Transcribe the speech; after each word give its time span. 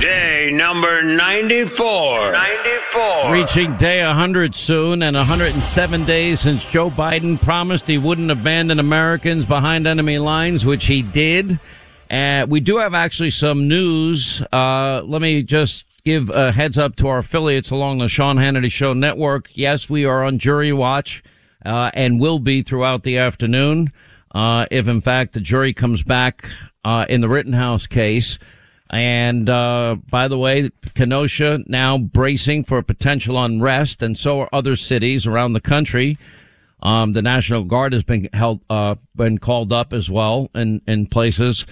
Day 0.00 0.50
number 0.50 1.02
94. 1.02 2.32
94. 2.32 3.32
Reaching 3.32 3.76
day 3.76 4.02
100 4.04 4.54
soon 4.54 5.02
and 5.02 5.14
107 5.14 6.04
days 6.04 6.40
since 6.40 6.64
Joe 6.64 6.88
Biden 6.88 7.40
promised 7.40 7.86
he 7.86 7.98
wouldn't 7.98 8.30
abandon 8.30 8.78
Americans 8.78 9.44
behind 9.44 9.86
enemy 9.86 10.18
lines, 10.18 10.64
which 10.64 10.86
he 10.86 11.02
did. 11.02 11.58
Uh, 12.10 12.46
we 12.48 12.60
do 12.60 12.78
have 12.78 12.94
actually 12.94 13.30
some 13.30 13.68
news. 13.68 14.40
Uh, 14.52 15.02
let 15.04 15.20
me 15.20 15.42
just 15.42 15.84
give 16.04 16.30
a 16.30 16.50
heads 16.50 16.78
up 16.78 16.96
to 16.96 17.08
our 17.08 17.18
affiliates 17.18 17.70
along 17.70 17.98
the 17.98 18.08
Sean 18.08 18.36
Hannity 18.36 18.72
Show 18.72 18.94
network. 18.94 19.50
Yes, 19.52 19.90
we 19.90 20.06
are 20.06 20.24
on 20.24 20.38
jury 20.38 20.72
watch 20.72 21.22
uh, 21.66 21.90
and 21.92 22.20
will 22.20 22.38
be 22.38 22.62
throughout 22.62 23.02
the 23.02 23.18
afternoon. 23.18 23.92
Uh, 24.34 24.66
if 24.70 24.88
in 24.88 25.00
fact 25.00 25.34
the 25.34 25.40
jury 25.40 25.72
comes 25.72 26.02
back 26.02 26.48
uh, 26.84 27.06
in 27.08 27.20
the 27.20 27.28
Rittenhouse 27.28 27.86
case. 27.86 28.38
And 28.94 29.50
uh, 29.50 29.96
by 30.08 30.28
the 30.28 30.38
way, 30.38 30.70
Kenosha 30.94 31.64
now 31.66 31.98
bracing 31.98 32.62
for 32.62 32.80
potential 32.80 33.42
unrest, 33.42 34.04
and 34.04 34.16
so 34.16 34.42
are 34.42 34.48
other 34.52 34.76
cities 34.76 35.26
around 35.26 35.54
the 35.54 35.60
country. 35.60 36.16
Um, 36.80 37.12
the 37.12 37.20
National 37.20 37.64
Guard 37.64 37.92
has 37.92 38.04
been 38.04 38.28
held, 38.32 38.60
uh, 38.70 38.94
been 39.16 39.38
called 39.38 39.72
up 39.72 39.92
as 39.92 40.08
well 40.08 40.48
in 40.54 40.80
in 40.86 41.08
places. 41.08 41.66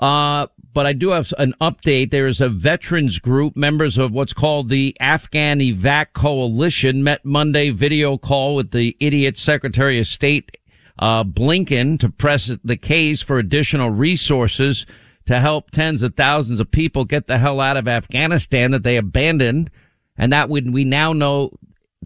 Uh, 0.00 0.48
but 0.72 0.84
I 0.84 0.94
do 0.94 1.10
have 1.10 1.32
an 1.38 1.54
update. 1.60 2.10
There 2.10 2.26
is 2.26 2.40
a 2.40 2.48
veterans 2.48 3.20
group, 3.20 3.54
members 3.54 3.96
of 3.96 4.10
what's 4.10 4.32
called 4.32 4.68
the 4.68 4.96
Afghan 4.98 5.60
Evac 5.60 6.06
Coalition, 6.12 7.04
met 7.04 7.24
Monday 7.24 7.70
video 7.70 8.18
call 8.18 8.56
with 8.56 8.72
the 8.72 8.96
idiot 8.98 9.38
Secretary 9.38 10.00
of 10.00 10.08
State 10.08 10.56
uh, 10.98 11.22
Blinken 11.22 12.00
to 12.00 12.08
press 12.08 12.50
the 12.64 12.76
case 12.76 13.22
for 13.22 13.38
additional 13.38 13.90
resources 13.90 14.86
to 15.26 15.40
help 15.40 15.70
tens 15.70 16.02
of 16.02 16.14
thousands 16.14 16.60
of 16.60 16.70
people 16.70 17.04
get 17.04 17.26
the 17.26 17.38
hell 17.38 17.60
out 17.60 17.76
of 17.76 17.88
Afghanistan 17.88 18.70
that 18.72 18.82
they 18.82 18.96
abandoned. 18.96 19.70
And 20.16 20.32
that 20.32 20.48
would, 20.48 20.72
we 20.72 20.84
now 20.84 21.12
know 21.12 21.56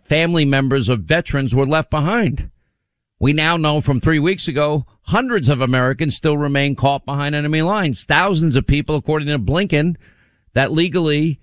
family 0.04 0.44
members 0.44 0.88
of 0.88 1.00
veterans 1.00 1.54
were 1.54 1.66
left 1.66 1.90
behind. 1.90 2.50
We 3.20 3.32
now 3.32 3.56
know 3.56 3.80
from 3.80 4.00
three 4.00 4.20
weeks 4.20 4.46
ago, 4.46 4.86
hundreds 5.02 5.48
of 5.48 5.60
Americans 5.60 6.14
still 6.14 6.38
remain 6.38 6.76
caught 6.76 7.04
behind 7.04 7.34
enemy 7.34 7.62
lines. 7.62 8.04
Thousands 8.04 8.54
of 8.54 8.66
people, 8.66 8.94
according 8.94 9.28
to 9.28 9.38
Blinken, 9.38 9.96
that 10.54 10.72
legally 10.72 11.40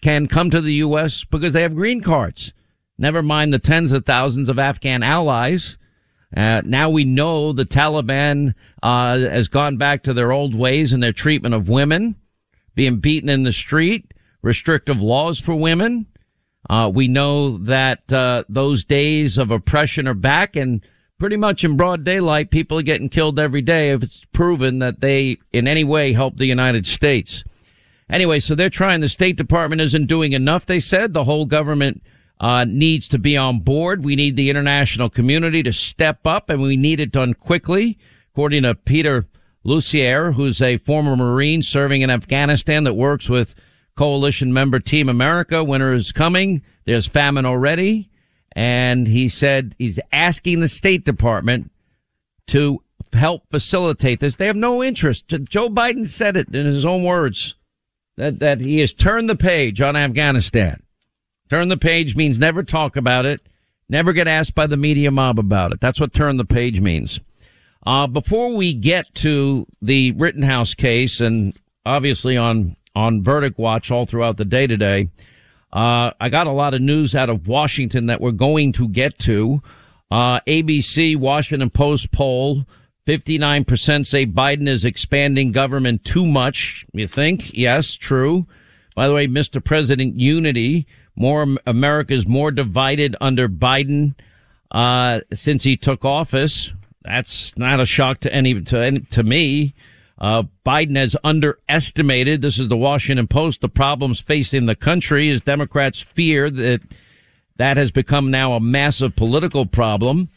can 0.00 0.28
come 0.28 0.50
to 0.50 0.60
the 0.60 0.74
U.S. 0.74 1.24
because 1.24 1.52
they 1.52 1.62
have 1.62 1.74
green 1.74 2.00
cards. 2.00 2.52
Never 2.96 3.22
mind 3.22 3.52
the 3.52 3.58
tens 3.58 3.92
of 3.92 4.06
thousands 4.06 4.48
of 4.48 4.58
Afghan 4.58 5.02
allies 5.02 5.76
uh, 6.34 6.62
now 6.64 6.90
we 6.90 7.04
know 7.04 7.52
the 7.52 7.64
Taliban 7.64 8.54
uh, 8.82 9.18
has 9.18 9.48
gone 9.48 9.76
back 9.76 10.02
to 10.04 10.14
their 10.14 10.32
old 10.32 10.54
ways 10.54 10.92
in 10.92 11.00
their 11.00 11.12
treatment 11.12 11.54
of 11.54 11.68
women, 11.68 12.16
being 12.74 12.98
beaten 12.98 13.28
in 13.28 13.44
the 13.44 13.52
street, 13.52 14.12
restrictive 14.42 15.00
laws 15.00 15.40
for 15.40 15.54
women. 15.54 16.06
Uh, 16.68 16.90
we 16.92 17.06
know 17.06 17.58
that 17.58 18.12
uh, 18.12 18.42
those 18.48 18.84
days 18.84 19.38
of 19.38 19.50
oppression 19.50 20.08
are 20.08 20.14
back, 20.14 20.56
and 20.56 20.84
pretty 21.18 21.36
much 21.36 21.62
in 21.62 21.76
broad 21.76 22.02
daylight, 22.02 22.50
people 22.50 22.78
are 22.78 22.82
getting 22.82 23.08
killed 23.08 23.38
every 23.38 23.62
day 23.62 23.90
if 23.90 24.02
it's 24.02 24.22
proven 24.32 24.80
that 24.80 25.00
they 25.00 25.38
in 25.52 25.68
any 25.68 25.84
way 25.84 26.12
help 26.12 26.36
the 26.36 26.46
United 26.46 26.86
States. 26.86 27.44
Anyway, 28.10 28.40
so 28.40 28.54
they're 28.54 28.70
trying. 28.70 29.00
The 29.00 29.08
State 29.08 29.36
Department 29.36 29.80
isn't 29.80 30.06
doing 30.06 30.32
enough. 30.32 30.66
They 30.66 30.80
said 30.80 31.12
the 31.12 31.24
whole 31.24 31.46
government 31.46 32.02
uh, 32.40 32.64
needs 32.64 33.08
to 33.08 33.18
be 33.18 33.36
on 33.36 33.60
board. 33.60 34.04
We 34.04 34.16
need 34.16 34.36
the 34.36 34.50
international 34.50 35.08
community 35.10 35.62
to 35.62 35.72
step 35.72 36.26
up 36.26 36.50
and 36.50 36.60
we 36.60 36.76
need 36.76 37.00
it 37.00 37.12
done 37.12 37.34
quickly. 37.34 37.98
According 38.32 38.64
to 38.64 38.74
Peter 38.74 39.26
Lucier, 39.64 40.32
who's 40.32 40.60
a 40.60 40.76
former 40.78 41.16
Marine 41.16 41.62
serving 41.62 42.02
in 42.02 42.10
Afghanistan 42.10 42.84
that 42.84 42.94
works 42.94 43.28
with 43.28 43.54
coalition 43.96 44.52
member 44.52 44.78
Team 44.78 45.08
America. 45.08 45.64
Winter 45.64 45.92
is 45.94 46.12
coming. 46.12 46.62
There's 46.84 47.06
famine 47.06 47.46
already. 47.46 48.10
And 48.52 49.06
he 49.06 49.28
said 49.28 49.74
he's 49.78 49.98
asking 50.12 50.60
the 50.60 50.68
State 50.68 51.04
Department 51.04 51.70
to 52.48 52.82
help 53.12 53.42
facilitate 53.50 54.20
this. 54.20 54.36
They 54.36 54.46
have 54.46 54.56
no 54.56 54.82
interest. 54.82 55.28
Joe 55.28 55.68
Biden 55.68 56.06
said 56.06 56.36
it 56.36 56.54
in 56.54 56.66
his 56.66 56.84
own 56.84 57.02
words 57.02 57.54
that, 58.16 58.38
that 58.38 58.60
he 58.60 58.80
has 58.80 58.92
turned 58.92 59.28
the 59.28 59.36
page 59.36 59.80
on 59.80 59.96
Afghanistan. 59.96 60.82
Turn 61.48 61.68
the 61.68 61.76
page 61.76 62.16
means 62.16 62.38
never 62.38 62.62
talk 62.62 62.96
about 62.96 63.26
it, 63.26 63.40
never 63.88 64.12
get 64.12 64.28
asked 64.28 64.54
by 64.54 64.66
the 64.66 64.76
media 64.76 65.10
mob 65.10 65.38
about 65.38 65.72
it. 65.72 65.80
That's 65.80 66.00
what 66.00 66.12
turn 66.12 66.36
the 66.36 66.44
page 66.44 66.80
means. 66.80 67.20
Uh, 67.86 68.06
before 68.06 68.54
we 68.54 68.74
get 68.74 69.14
to 69.14 69.66
the 69.80 70.10
Rittenhouse 70.12 70.74
case 70.74 71.20
and 71.20 71.56
obviously 71.84 72.36
on, 72.36 72.76
on 72.96 73.22
verdict 73.22 73.58
watch 73.58 73.92
all 73.92 74.06
throughout 74.06 74.38
the 74.38 74.44
day 74.44 74.66
today, 74.66 75.08
uh, 75.72 76.10
I 76.20 76.28
got 76.28 76.46
a 76.46 76.52
lot 76.52 76.74
of 76.74 76.80
news 76.80 77.14
out 77.14 77.30
of 77.30 77.46
Washington 77.46 78.06
that 78.06 78.20
we're 78.20 78.32
going 78.32 78.72
to 78.72 78.88
get 78.88 79.18
to. 79.20 79.62
Uh, 80.10 80.40
ABC 80.40 81.16
Washington 81.16 81.70
Post 81.70 82.10
poll, 82.10 82.64
59% 83.06 84.06
say 84.06 84.26
Biden 84.26 84.68
is 84.68 84.84
expanding 84.84 85.52
government 85.52 86.04
too 86.04 86.26
much. 86.26 86.86
You 86.92 87.06
think? 87.06 87.52
Yes, 87.52 87.92
true. 87.94 88.46
By 88.96 89.06
the 89.06 89.14
way, 89.14 89.28
Mr. 89.28 89.62
President 89.62 90.18
Unity, 90.18 90.86
more 91.16 91.56
America's 91.66 92.26
more 92.26 92.50
divided 92.50 93.16
under 93.20 93.48
Biden 93.48 94.14
uh, 94.70 95.20
since 95.32 95.64
he 95.64 95.76
took 95.76 96.04
office. 96.04 96.72
That's 97.02 97.56
not 97.56 97.80
a 97.80 97.86
shock 97.86 98.20
to 98.20 98.32
any 98.32 98.60
to 98.62 98.78
any, 98.78 99.00
to 99.00 99.22
me. 99.22 99.74
Uh, 100.18 100.44
Biden 100.64 100.96
has 100.96 101.14
underestimated, 101.24 102.40
this 102.40 102.58
is 102.58 102.68
the 102.68 102.76
Washington 102.76 103.26
Post, 103.26 103.60
the 103.60 103.68
problems 103.68 104.18
facing 104.18 104.64
the 104.64 104.74
country 104.74 105.28
as 105.28 105.42
Democrats 105.42 106.00
fear 106.00 106.48
that 106.50 106.80
that 107.56 107.76
has 107.76 107.90
become 107.90 108.30
now 108.30 108.54
a 108.54 108.60
massive 108.60 109.14
political 109.16 109.66
problem. 109.66 110.28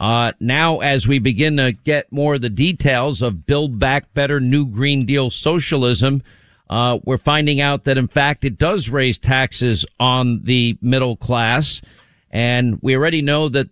Uh, 0.00 0.32
now, 0.38 0.78
as 0.78 1.08
we 1.08 1.18
begin 1.18 1.56
to 1.56 1.72
get 1.72 2.10
more 2.12 2.34
of 2.34 2.40
the 2.40 2.48
details 2.48 3.20
of 3.20 3.46
Build 3.46 3.78
Back 3.78 4.12
Better 4.14 4.38
New 4.40 4.64
Green 4.66 5.04
Deal 5.04 5.28
socialism, 5.28 6.22
uh, 6.70 6.98
we're 7.04 7.18
finding 7.18 7.60
out 7.60 7.84
that 7.84 7.98
in 7.98 8.08
fact 8.08 8.44
it 8.44 8.58
does 8.58 8.88
raise 8.88 9.18
taxes 9.18 9.86
on 9.98 10.42
the 10.42 10.76
middle 10.82 11.16
class. 11.16 11.80
And 12.30 12.78
we 12.82 12.94
already 12.94 13.22
know 13.22 13.48
that 13.48 13.68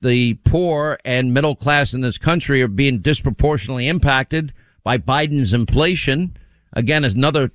the 0.00 0.34
poor 0.44 0.98
and 1.04 1.34
middle 1.34 1.56
class 1.56 1.92
in 1.92 2.00
this 2.00 2.18
country 2.18 2.62
are 2.62 2.68
being 2.68 2.98
disproportionately 3.00 3.88
impacted 3.88 4.52
by 4.82 4.96
Biden's 4.96 5.52
inflation. 5.52 6.36
Again, 6.72 7.04
as 7.04 7.14
another, 7.14 7.50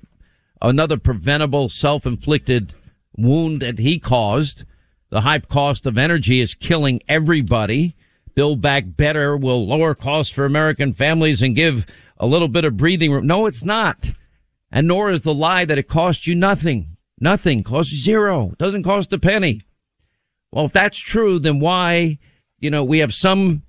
another 0.60 0.98
preventable 0.98 1.68
self-inflicted 1.68 2.74
wound 3.16 3.62
that 3.62 3.78
he 3.78 3.98
caused. 3.98 4.64
The 5.10 5.22
high 5.22 5.38
cost 5.38 5.86
of 5.86 5.98
energy 5.98 6.40
is 6.40 6.54
killing 6.54 7.00
everybody. 7.08 7.96
Build 8.34 8.60
Back 8.60 8.84
Better 8.96 9.36
will 9.36 9.66
lower 9.66 9.94
costs 9.94 10.32
for 10.32 10.44
American 10.44 10.92
families 10.92 11.40
and 11.40 11.56
give 11.56 11.86
a 12.18 12.26
little 12.26 12.48
bit 12.48 12.64
of 12.64 12.76
breathing 12.76 13.12
room. 13.12 13.26
No, 13.26 13.46
it's 13.46 13.64
not. 13.64 14.12
And 14.74 14.88
nor 14.88 15.12
is 15.12 15.22
the 15.22 15.32
lie 15.32 15.64
that 15.64 15.78
it 15.78 15.86
costs 15.86 16.26
you 16.26 16.34
nothing. 16.34 16.96
Nothing. 17.20 17.62
Costs 17.62 17.94
zero. 17.94 18.54
Doesn't 18.58 18.82
cost 18.82 19.12
a 19.12 19.18
penny. 19.18 19.60
Well, 20.50 20.64
if 20.64 20.72
that's 20.72 20.98
true, 20.98 21.38
then 21.38 21.60
why, 21.60 22.18
you 22.58 22.70
know, 22.70 22.82
we 22.82 22.98
have 22.98 23.14
some 23.14 23.62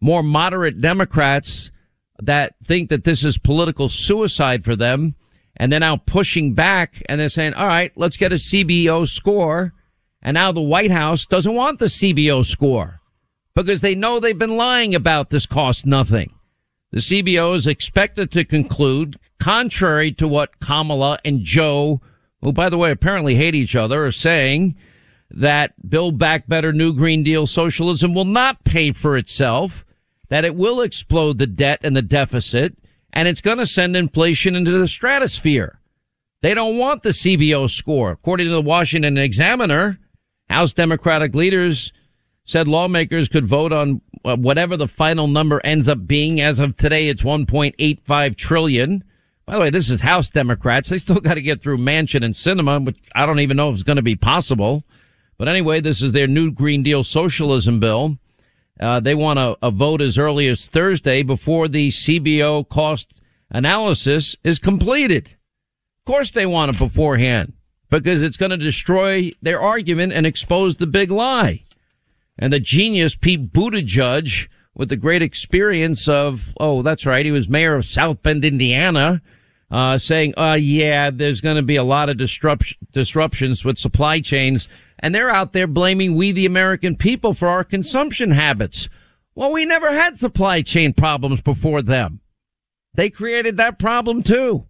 more 0.00 0.22
moderate 0.22 0.80
Democrats 0.80 1.72
that 2.20 2.54
think 2.62 2.90
that 2.90 3.02
this 3.02 3.24
is 3.24 3.38
political 3.38 3.88
suicide 3.88 4.64
for 4.64 4.76
them. 4.76 5.16
And 5.56 5.72
they're 5.72 5.80
now 5.80 5.96
pushing 5.96 6.54
back 6.54 7.02
and 7.06 7.20
they're 7.20 7.28
saying, 7.28 7.54
all 7.54 7.66
right, 7.66 7.90
let's 7.96 8.16
get 8.16 8.32
a 8.32 8.36
CBO 8.36 9.06
score. 9.08 9.74
And 10.22 10.34
now 10.34 10.52
the 10.52 10.60
White 10.60 10.92
House 10.92 11.26
doesn't 11.26 11.54
want 11.54 11.80
the 11.80 11.86
CBO 11.86 12.44
score 12.44 13.00
because 13.56 13.80
they 13.80 13.96
know 13.96 14.20
they've 14.20 14.38
been 14.38 14.56
lying 14.56 14.94
about 14.94 15.30
this 15.30 15.44
cost 15.44 15.86
nothing. 15.86 16.32
The 16.92 17.00
CBO 17.00 17.56
is 17.56 17.66
expected 17.66 18.30
to 18.30 18.44
conclude, 18.44 19.18
contrary 19.42 20.12
to 20.12 20.28
what 20.28 20.60
Kamala 20.60 21.18
and 21.24 21.42
Joe, 21.42 22.00
who 22.42 22.52
by 22.52 22.68
the 22.68 22.78
way 22.78 22.92
apparently 22.92 23.34
hate 23.34 23.56
each 23.56 23.74
other, 23.74 24.06
are 24.06 24.12
saying, 24.12 24.76
that 25.32 25.72
Build 25.90 26.16
Back 26.16 26.46
Better 26.46 26.72
New 26.72 26.94
Green 26.94 27.24
Deal 27.24 27.48
socialism 27.48 28.14
will 28.14 28.24
not 28.24 28.62
pay 28.62 28.92
for 28.92 29.16
itself, 29.16 29.84
that 30.28 30.44
it 30.44 30.54
will 30.54 30.80
explode 30.80 31.38
the 31.38 31.48
debt 31.48 31.80
and 31.82 31.96
the 31.96 32.02
deficit, 32.02 32.78
and 33.12 33.26
it's 33.26 33.40
going 33.40 33.58
to 33.58 33.66
send 33.66 33.96
inflation 33.96 34.54
into 34.54 34.70
the 34.70 34.86
stratosphere. 34.86 35.80
They 36.42 36.54
don't 36.54 36.78
want 36.78 37.02
the 37.02 37.10
CBO 37.10 37.68
score. 37.68 38.12
According 38.12 38.46
to 38.46 38.52
the 38.52 38.62
Washington 38.62 39.18
Examiner, 39.18 39.98
House 40.48 40.72
Democratic 40.72 41.34
leaders 41.34 41.92
said 42.44 42.68
lawmakers 42.68 43.28
could 43.28 43.46
vote 43.46 43.72
on 43.72 44.00
uh, 44.24 44.36
whatever 44.36 44.76
the 44.76 44.86
final 44.86 45.26
number 45.26 45.60
ends 45.64 45.88
up 45.88 46.06
being. 46.06 46.40
As 46.40 46.60
of 46.60 46.76
today, 46.76 47.08
it's 47.08 47.22
1.85 47.22 48.36
trillion. 48.36 49.02
By 49.46 49.54
the 49.54 49.60
way, 49.60 49.70
this 49.70 49.90
is 49.90 50.00
House 50.00 50.30
Democrats. 50.30 50.88
They 50.88 50.98
still 50.98 51.20
got 51.20 51.34
to 51.34 51.42
get 51.42 51.62
through 51.62 51.78
Manchin 51.78 52.24
and 52.24 52.34
Sinema, 52.34 52.84
which 52.84 52.98
I 53.14 53.26
don't 53.26 53.40
even 53.40 53.56
know 53.56 53.70
if 53.70 53.74
it's 53.74 53.82
going 53.82 53.96
to 53.96 54.02
be 54.02 54.16
possible. 54.16 54.84
But 55.36 55.48
anyway, 55.48 55.80
this 55.80 56.02
is 56.02 56.12
their 56.12 56.28
new 56.28 56.52
Green 56.52 56.82
Deal 56.82 57.02
socialism 57.02 57.80
bill. 57.80 58.18
Uh, 58.78 59.00
they 59.00 59.14
want 59.14 59.38
a, 59.38 59.56
a 59.62 59.70
vote 59.70 60.00
as 60.00 60.16
early 60.16 60.48
as 60.48 60.66
Thursday 60.66 61.22
before 61.22 61.68
the 61.68 61.88
CBO 61.88 62.68
cost 62.68 63.20
analysis 63.50 64.36
is 64.44 64.58
completed. 64.58 65.26
Of 65.26 66.12
course 66.12 66.30
they 66.30 66.46
want 66.46 66.74
it 66.74 66.78
beforehand 66.78 67.52
because 67.90 68.22
it's 68.22 68.36
going 68.36 68.50
to 68.50 68.56
destroy 68.56 69.32
their 69.42 69.60
argument 69.60 70.12
and 70.12 70.26
expose 70.26 70.76
the 70.76 70.86
big 70.86 71.10
lie. 71.10 71.64
And 72.38 72.52
the 72.52 72.60
genius 72.60 73.14
Pete 73.14 73.52
Buttigieg 73.52 74.48
with 74.74 74.88
the 74.88 74.96
great 74.96 75.22
experience 75.22 76.08
of, 76.08 76.54
oh, 76.58 76.82
that's 76.82 77.06
right. 77.06 77.26
He 77.26 77.32
was 77.32 77.48
mayor 77.48 77.74
of 77.74 77.84
South 77.84 78.22
Bend, 78.22 78.44
Indiana, 78.44 79.20
uh, 79.70 79.98
saying, 79.98 80.34
uh, 80.38 80.58
yeah, 80.60 81.10
there's 81.10 81.40
going 81.40 81.56
to 81.56 81.62
be 81.62 81.76
a 81.76 81.84
lot 81.84 82.08
of 82.08 82.16
disrupt- 82.16 82.76
disruptions 82.92 83.64
with 83.64 83.78
supply 83.78 84.20
chains 84.20 84.68
and 85.02 85.12
they're 85.12 85.30
out 85.30 85.52
there 85.52 85.66
blaming 85.66 86.14
we, 86.14 86.30
the 86.30 86.46
American 86.46 86.96
people, 86.96 87.34
for 87.34 87.48
our 87.48 87.64
consumption 87.64 88.30
habits. 88.30 88.88
Well, 89.34 89.50
we 89.50 89.66
never 89.66 89.92
had 89.92 90.16
supply 90.16 90.62
chain 90.62 90.92
problems 90.92 91.40
before 91.40 91.82
them. 91.82 92.20
They 92.94 93.10
created 93.10 93.56
that 93.56 93.80
problem 93.80 94.22
too. 94.22 94.66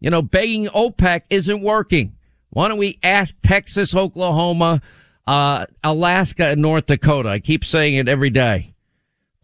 You 0.00 0.10
know, 0.10 0.22
begging 0.22 0.66
OPEC 0.66 1.22
isn't 1.28 1.60
working. 1.60 2.16
Why 2.50 2.68
don't 2.68 2.78
we 2.78 2.98
ask 3.02 3.34
Texas, 3.42 3.94
Oklahoma, 3.94 4.80
uh, 5.26 5.66
Alaska, 5.82 6.46
and 6.46 6.62
North 6.62 6.86
Dakota? 6.86 7.28
I 7.28 7.40
keep 7.40 7.64
saying 7.64 7.94
it 7.94 8.08
every 8.08 8.30
day. 8.30 8.73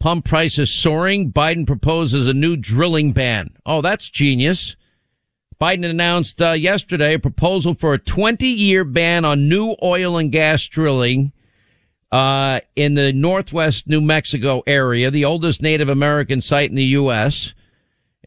Pump 0.01 0.25
prices 0.25 0.71
soaring. 0.71 1.31
Biden 1.31 1.67
proposes 1.67 2.25
a 2.25 2.33
new 2.33 2.57
drilling 2.57 3.13
ban. 3.13 3.51
Oh, 3.67 3.81
that's 3.81 4.09
genius. 4.09 4.75
Biden 5.61 5.87
announced 5.87 6.41
uh, 6.41 6.53
yesterday 6.53 7.13
a 7.13 7.19
proposal 7.19 7.75
for 7.75 7.93
a 7.93 7.99
20 7.99 8.47
year 8.47 8.83
ban 8.83 9.25
on 9.25 9.47
new 9.47 9.75
oil 9.83 10.17
and 10.17 10.31
gas 10.31 10.67
drilling 10.67 11.31
uh, 12.11 12.61
in 12.75 12.95
the 12.95 13.13
northwest 13.13 13.87
New 13.87 14.01
Mexico 14.01 14.63
area, 14.65 15.11
the 15.11 15.25
oldest 15.25 15.61
Native 15.61 15.87
American 15.87 16.41
site 16.41 16.71
in 16.71 16.75
the 16.75 16.83
U.S. 16.85 17.53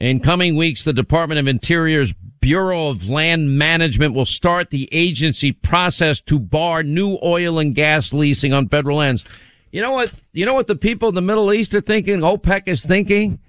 In 0.01 0.21
coming 0.21 0.55
weeks, 0.55 0.85
the 0.85 0.93
Department 0.93 1.41
of 1.41 1.49
Interior's 1.49 2.15
Bureau 2.39 2.87
of 2.87 3.09
Land 3.09 3.59
Management 3.59 4.15
will 4.15 4.27
start 4.27 4.71
the 4.71 4.89
agency 4.93 5.51
process 5.51 6.21
to 6.21 6.39
bar 6.39 6.85
new 6.85 7.19
oil 7.21 7.59
and 7.59 7.75
gas 7.75 8.13
leasing 8.13 8.53
on 8.53 8.69
federal 8.69 8.99
lands. 8.99 9.25
You 9.75 9.83
know 9.83 9.91
what? 9.91 10.13
You 10.33 10.47
know 10.47 10.55
what 10.55 10.69
the 10.69 10.77
people 10.77 11.09
in 11.09 11.17
the 11.17 11.21
Middle 11.21 11.53
East 11.53 11.75
are 11.75 11.81
thinking? 11.81 12.21
OPEC 12.21 12.69
is 12.69 12.87
thinking 12.87 13.41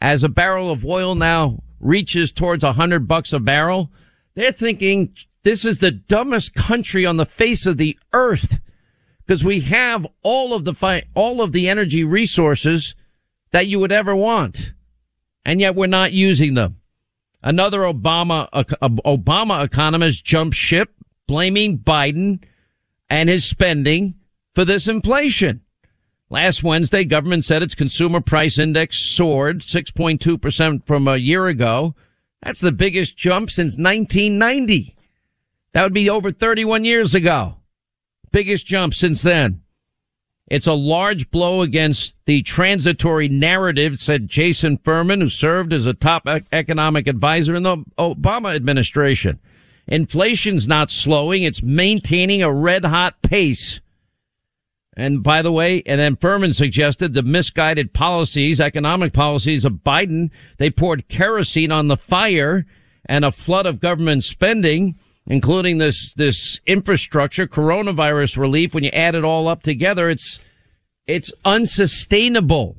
as 0.00 0.22
a 0.22 0.28
barrel 0.28 0.70
of 0.70 0.84
oil 0.84 1.16
now 1.16 1.60
reaches 1.80 2.30
towards 2.30 2.62
a 2.62 2.74
hundred 2.74 3.08
bucks 3.08 3.32
a 3.32 3.40
barrel, 3.40 3.90
they're 4.36 4.52
thinking 4.52 5.12
this 5.42 5.64
is 5.64 5.80
the 5.80 5.90
dumbest 5.90 6.54
country 6.54 7.04
on 7.04 7.16
the 7.16 7.26
face 7.26 7.66
of 7.66 7.78
the 7.78 7.98
earth 8.12 8.60
because 9.26 9.42
we 9.42 9.58
have 9.58 10.06
all 10.22 10.54
of 10.54 10.64
the 10.64 10.72
fi- 10.72 11.02
all 11.16 11.42
of 11.42 11.50
the 11.50 11.68
energy 11.68 12.04
resources 12.04 12.94
that 13.50 13.66
you 13.66 13.80
would 13.80 13.90
ever 13.90 14.14
want, 14.14 14.74
and 15.44 15.60
yet 15.60 15.74
we're 15.74 15.88
not 15.88 16.12
using 16.12 16.54
them. 16.54 16.76
Another 17.42 17.80
Obama 17.80 18.48
uh, 18.52 18.62
Obama 19.04 19.64
economist 19.64 20.24
jumped 20.24 20.54
ship, 20.54 20.94
blaming 21.26 21.76
Biden 21.76 22.44
and 23.10 23.28
his 23.28 23.44
spending 23.44 24.14
for 24.54 24.64
this 24.64 24.86
inflation. 24.86 25.60
Last 26.32 26.62
Wednesday, 26.62 27.04
government 27.04 27.44
said 27.44 27.62
its 27.62 27.74
consumer 27.74 28.22
price 28.22 28.58
index 28.58 28.96
soared 28.96 29.60
6.2% 29.60 30.86
from 30.86 31.06
a 31.06 31.18
year 31.18 31.46
ago. 31.46 31.94
That's 32.42 32.62
the 32.62 32.72
biggest 32.72 33.18
jump 33.18 33.50
since 33.50 33.76
1990. 33.76 34.96
That 35.74 35.82
would 35.82 35.92
be 35.92 36.08
over 36.08 36.30
31 36.30 36.86
years 36.86 37.14
ago. 37.14 37.56
Biggest 38.30 38.64
jump 38.64 38.94
since 38.94 39.20
then. 39.20 39.60
It's 40.46 40.66
a 40.66 40.72
large 40.72 41.30
blow 41.30 41.60
against 41.60 42.14
the 42.24 42.40
transitory 42.40 43.28
narrative, 43.28 43.98
said 43.98 44.26
Jason 44.26 44.78
Furman, 44.78 45.20
who 45.20 45.28
served 45.28 45.74
as 45.74 45.84
a 45.84 45.92
top 45.92 46.26
economic 46.50 47.08
advisor 47.08 47.54
in 47.54 47.62
the 47.62 47.76
Obama 47.98 48.56
administration. 48.56 49.38
Inflation's 49.86 50.66
not 50.66 50.90
slowing. 50.90 51.42
It's 51.42 51.62
maintaining 51.62 52.42
a 52.42 52.50
red 52.50 52.86
hot 52.86 53.20
pace. 53.20 53.80
And 54.94 55.22
by 55.22 55.40
the 55.40 55.52
way, 55.52 55.82
and 55.86 55.98
then 55.98 56.16
Furman 56.16 56.52
suggested 56.52 57.14
the 57.14 57.22
misguided 57.22 57.94
policies, 57.94 58.60
economic 58.60 59.12
policies 59.12 59.64
of 59.64 59.84
Biden, 59.84 60.30
they 60.58 60.70
poured 60.70 61.08
kerosene 61.08 61.72
on 61.72 61.88
the 61.88 61.96
fire 61.96 62.66
and 63.06 63.24
a 63.24 63.32
flood 63.32 63.64
of 63.64 63.80
government 63.80 64.22
spending, 64.22 64.96
including 65.26 65.78
this, 65.78 66.12
this 66.14 66.60
infrastructure, 66.66 67.46
coronavirus 67.46 68.36
relief. 68.36 68.74
When 68.74 68.84
you 68.84 68.90
add 68.90 69.14
it 69.14 69.24
all 69.24 69.48
up 69.48 69.62
together, 69.62 70.10
it's, 70.10 70.38
it's 71.06 71.32
unsustainable. 71.44 72.76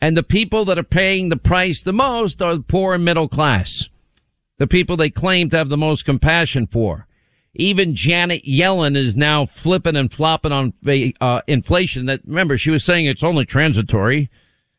And 0.00 0.16
the 0.16 0.22
people 0.22 0.64
that 0.66 0.78
are 0.78 0.84
paying 0.84 1.28
the 1.28 1.36
price 1.36 1.82
the 1.82 1.92
most 1.92 2.40
are 2.40 2.54
the 2.54 2.62
poor 2.62 2.94
and 2.94 3.04
middle 3.04 3.28
class. 3.28 3.88
The 4.58 4.68
people 4.68 4.96
they 4.96 5.10
claim 5.10 5.50
to 5.50 5.56
have 5.56 5.70
the 5.70 5.76
most 5.76 6.04
compassion 6.04 6.66
for. 6.66 7.08
Even 7.54 7.96
Janet 7.96 8.44
Yellen 8.44 8.96
is 8.96 9.16
now 9.16 9.44
flipping 9.44 9.96
and 9.96 10.12
flopping 10.12 10.52
on 10.52 10.72
uh, 11.20 11.40
inflation. 11.48 12.06
That 12.06 12.20
remember 12.24 12.56
she 12.56 12.70
was 12.70 12.84
saying 12.84 13.06
it's 13.06 13.24
only 13.24 13.44
transitory. 13.44 14.30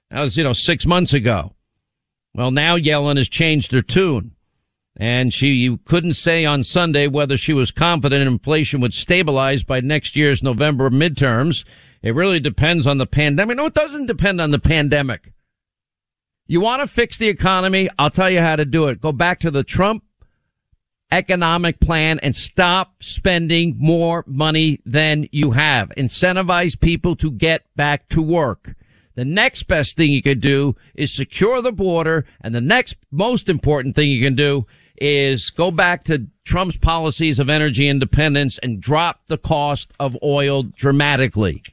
That 0.10 0.22
was 0.22 0.38
you 0.38 0.44
know 0.44 0.54
six 0.54 0.86
months 0.86 1.14
ago. 1.14 1.54
Well, 2.34 2.52
now 2.52 2.78
Yellen 2.78 3.18
has 3.18 3.28
changed 3.28 3.74
her 3.74 3.82
tune, 3.82 4.32
and 4.98 5.34
she 5.34 5.48
you 5.48 5.78
couldn't 5.80 6.14
say 6.14 6.46
on 6.46 6.64
Sunday 6.64 7.08
whether 7.08 7.36
she 7.36 7.52
was 7.54 7.72
confident 7.72 8.26
inflation 8.26 8.80
would 8.80 8.94
stabilize 8.94 9.64
by 9.64 9.82
next 9.82 10.16
year's 10.16 10.42
November 10.42 10.90
midterms. 10.90 11.66
It 12.02 12.16
really 12.16 12.40
depends 12.40 12.88
on 12.88 12.98
the 12.98 13.06
pandemic. 13.06 13.58
No, 13.58 13.66
it 13.66 13.74
doesn't 13.74 14.08
depend 14.08 14.40
on 14.40 14.52
the 14.52 14.60
pandemic. 14.60 15.34
You 16.48 16.62
want 16.62 16.82
to 16.82 16.88
fix 16.88 17.18
the 17.18 17.28
economy? 17.28 17.90
I'll 18.00 18.10
tell 18.10 18.30
you 18.30 18.40
how 18.40 18.56
to 18.56 18.66
do 18.66 18.88
it. 18.88 19.02
Go 19.02 19.12
back 19.12 19.40
to 19.42 19.52
the 19.52 19.64
Trump 19.64 20.04
economic 21.12 21.80
plan 21.80 22.20
and 22.20 22.36
stop 22.36 22.94
spending 23.02 23.76
more 23.78 24.24
money 24.28 24.80
than 24.86 25.28
you 25.32 25.52
have. 25.52 25.90
Incentivize 25.98 26.80
people 26.80 27.16
to 27.18 27.32
get 27.32 27.64
back 27.76 28.08
to 28.10 28.22
work. 28.22 28.76
The 29.16 29.26
next 29.26 29.64
best 29.64 29.98
thing 29.98 30.12
you 30.12 30.22
can 30.22 30.40
do 30.40 30.76
is 30.96 31.12
secure 31.12 31.62
the 31.62 31.72
border. 31.72 32.26
And 32.42 32.56
the 32.56 32.62
next 32.62 32.96
most 33.12 33.50
important 33.50 33.96
thing 33.96 34.10
you 34.10 34.24
can 34.24 34.36
do 34.36 34.66
is 35.02 35.50
go 35.50 35.72
back 35.72 36.04
to 36.06 36.28
Trump's 36.46 36.78
policies 36.78 37.40
of 37.40 37.50
energy 37.50 37.88
independence 37.88 38.58
and 38.60 38.80
drop 38.80 39.26
the 39.28 39.38
cost 39.38 39.94
of 40.00 40.18
oil 40.24 40.64
dramatically. 40.64 41.64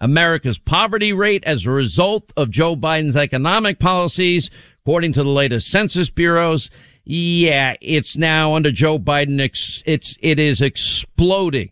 America's 0.00 0.58
poverty 0.58 1.12
rate 1.12 1.42
as 1.44 1.64
a 1.64 1.70
result 1.70 2.32
of 2.36 2.50
Joe 2.50 2.76
Biden's 2.76 3.16
economic 3.16 3.78
policies, 3.78 4.50
according 4.82 5.12
to 5.12 5.24
the 5.24 5.30
latest 5.30 5.70
census 5.70 6.10
bureaus, 6.10 6.70
yeah, 7.08 7.76
it's 7.80 8.16
now 8.16 8.56
under 8.56 8.72
Joe 8.72 8.98
Biden. 8.98 9.40
It's, 9.40 10.16
it 10.20 10.40
is 10.40 10.60
exploding. 10.60 11.70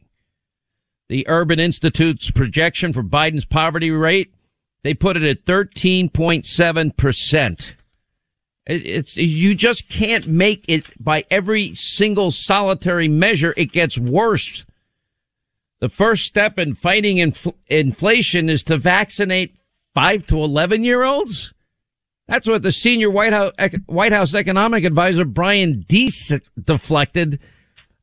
The 1.09 1.27
Urban 1.27 1.59
Institute's 1.59 2.31
projection 2.31 2.93
for 2.93 3.03
Biden's 3.03 3.45
poverty 3.45 3.91
rate, 3.91 4.33
they 4.85 4.95
put 4.95 5.17
it 5.17 5.25
at 5.25 5.45
13.7%. 5.45 7.75
It's, 8.67 9.17
you 9.17 9.57
just 9.57 9.89
can't 9.89 10.29
make 10.29 10.65
it 10.69 10.89
by 11.03 11.25
every 11.33 11.75
single 11.75 12.31
solitary 12.31 13.09
measure. 13.09 13.55
It 13.57 13.73
gets 13.73 13.99
worse. 13.99 14.65
The 15.81 15.89
first 15.89 16.27
step 16.27 16.61
in 16.61 16.75
fighting 16.75 17.17
infl- 17.17 17.57
inflation 17.67 18.49
is 18.49 18.63
to 18.65 18.77
vaccinate 18.79 19.57
five 19.95 20.25
to 20.27 20.39
11 20.39 20.85
year 20.85 21.03
olds. 21.03 21.54
That's 22.27 22.47
what 22.47 22.63
the 22.63 22.73
senior 22.73 23.11
White 23.11 23.33
House, 23.33 23.53
White 23.87 24.13
House 24.13 24.35
economic 24.35 24.85
advisor 24.85 25.25
Brian 25.25 25.81
Deese 25.81 26.33
deflected 26.63 27.39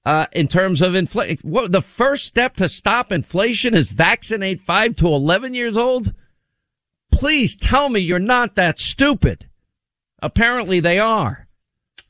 uh, 0.06 0.28
in 0.32 0.48
terms 0.48 0.82
of 0.82 0.94
inflation. 0.94 1.40
The 1.44 1.82
first 1.82 2.25
step 2.25 2.56
to 2.58 2.70
stop 2.70 3.12
inflation 3.12 3.74
is 3.74 3.92
vaccinate 3.92 4.62
five 4.62 4.96
to 4.98 5.08
eleven 5.08 5.54
years 5.54 5.75
old. 5.75 6.13
Please 7.12 7.56
tell 7.56 7.90
me 7.90 8.00
you're 8.00 8.20
not 8.20 8.56
that 8.56 8.80
stupid. 8.80 9.48
Apparently 10.22 10.80
they 10.80 11.00
are. 11.00 11.48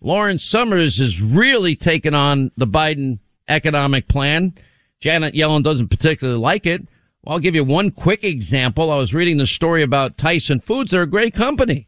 Lawrence 0.02 0.44
Summers 0.44 1.00
is 1.00 1.22
really 1.22 1.76
taking 1.76 2.14
on 2.14 2.52
the 2.58 2.68
Biden 2.68 3.20
economic 3.48 4.08
plan. 4.08 4.54
Janet 5.00 5.34
Yellen 5.34 5.64
doesn't 5.64 5.90
particularly 5.90 6.40
like 6.40 6.66
it. 6.66 6.88
I'll 7.26 7.40
give 7.40 7.56
you 7.56 7.64
one 7.64 7.92
quick 7.92 8.24
example. 8.24 8.92
I 8.92 8.98
was 8.98 9.14
reading 9.14 9.38
the 9.38 9.48
story 9.48 9.84
about 9.84 10.18
Tyson 10.18 10.60
Foods. 10.60 10.92
They're 10.92 11.04
a 11.04 11.08
great 11.08 11.34
company. 11.34 11.88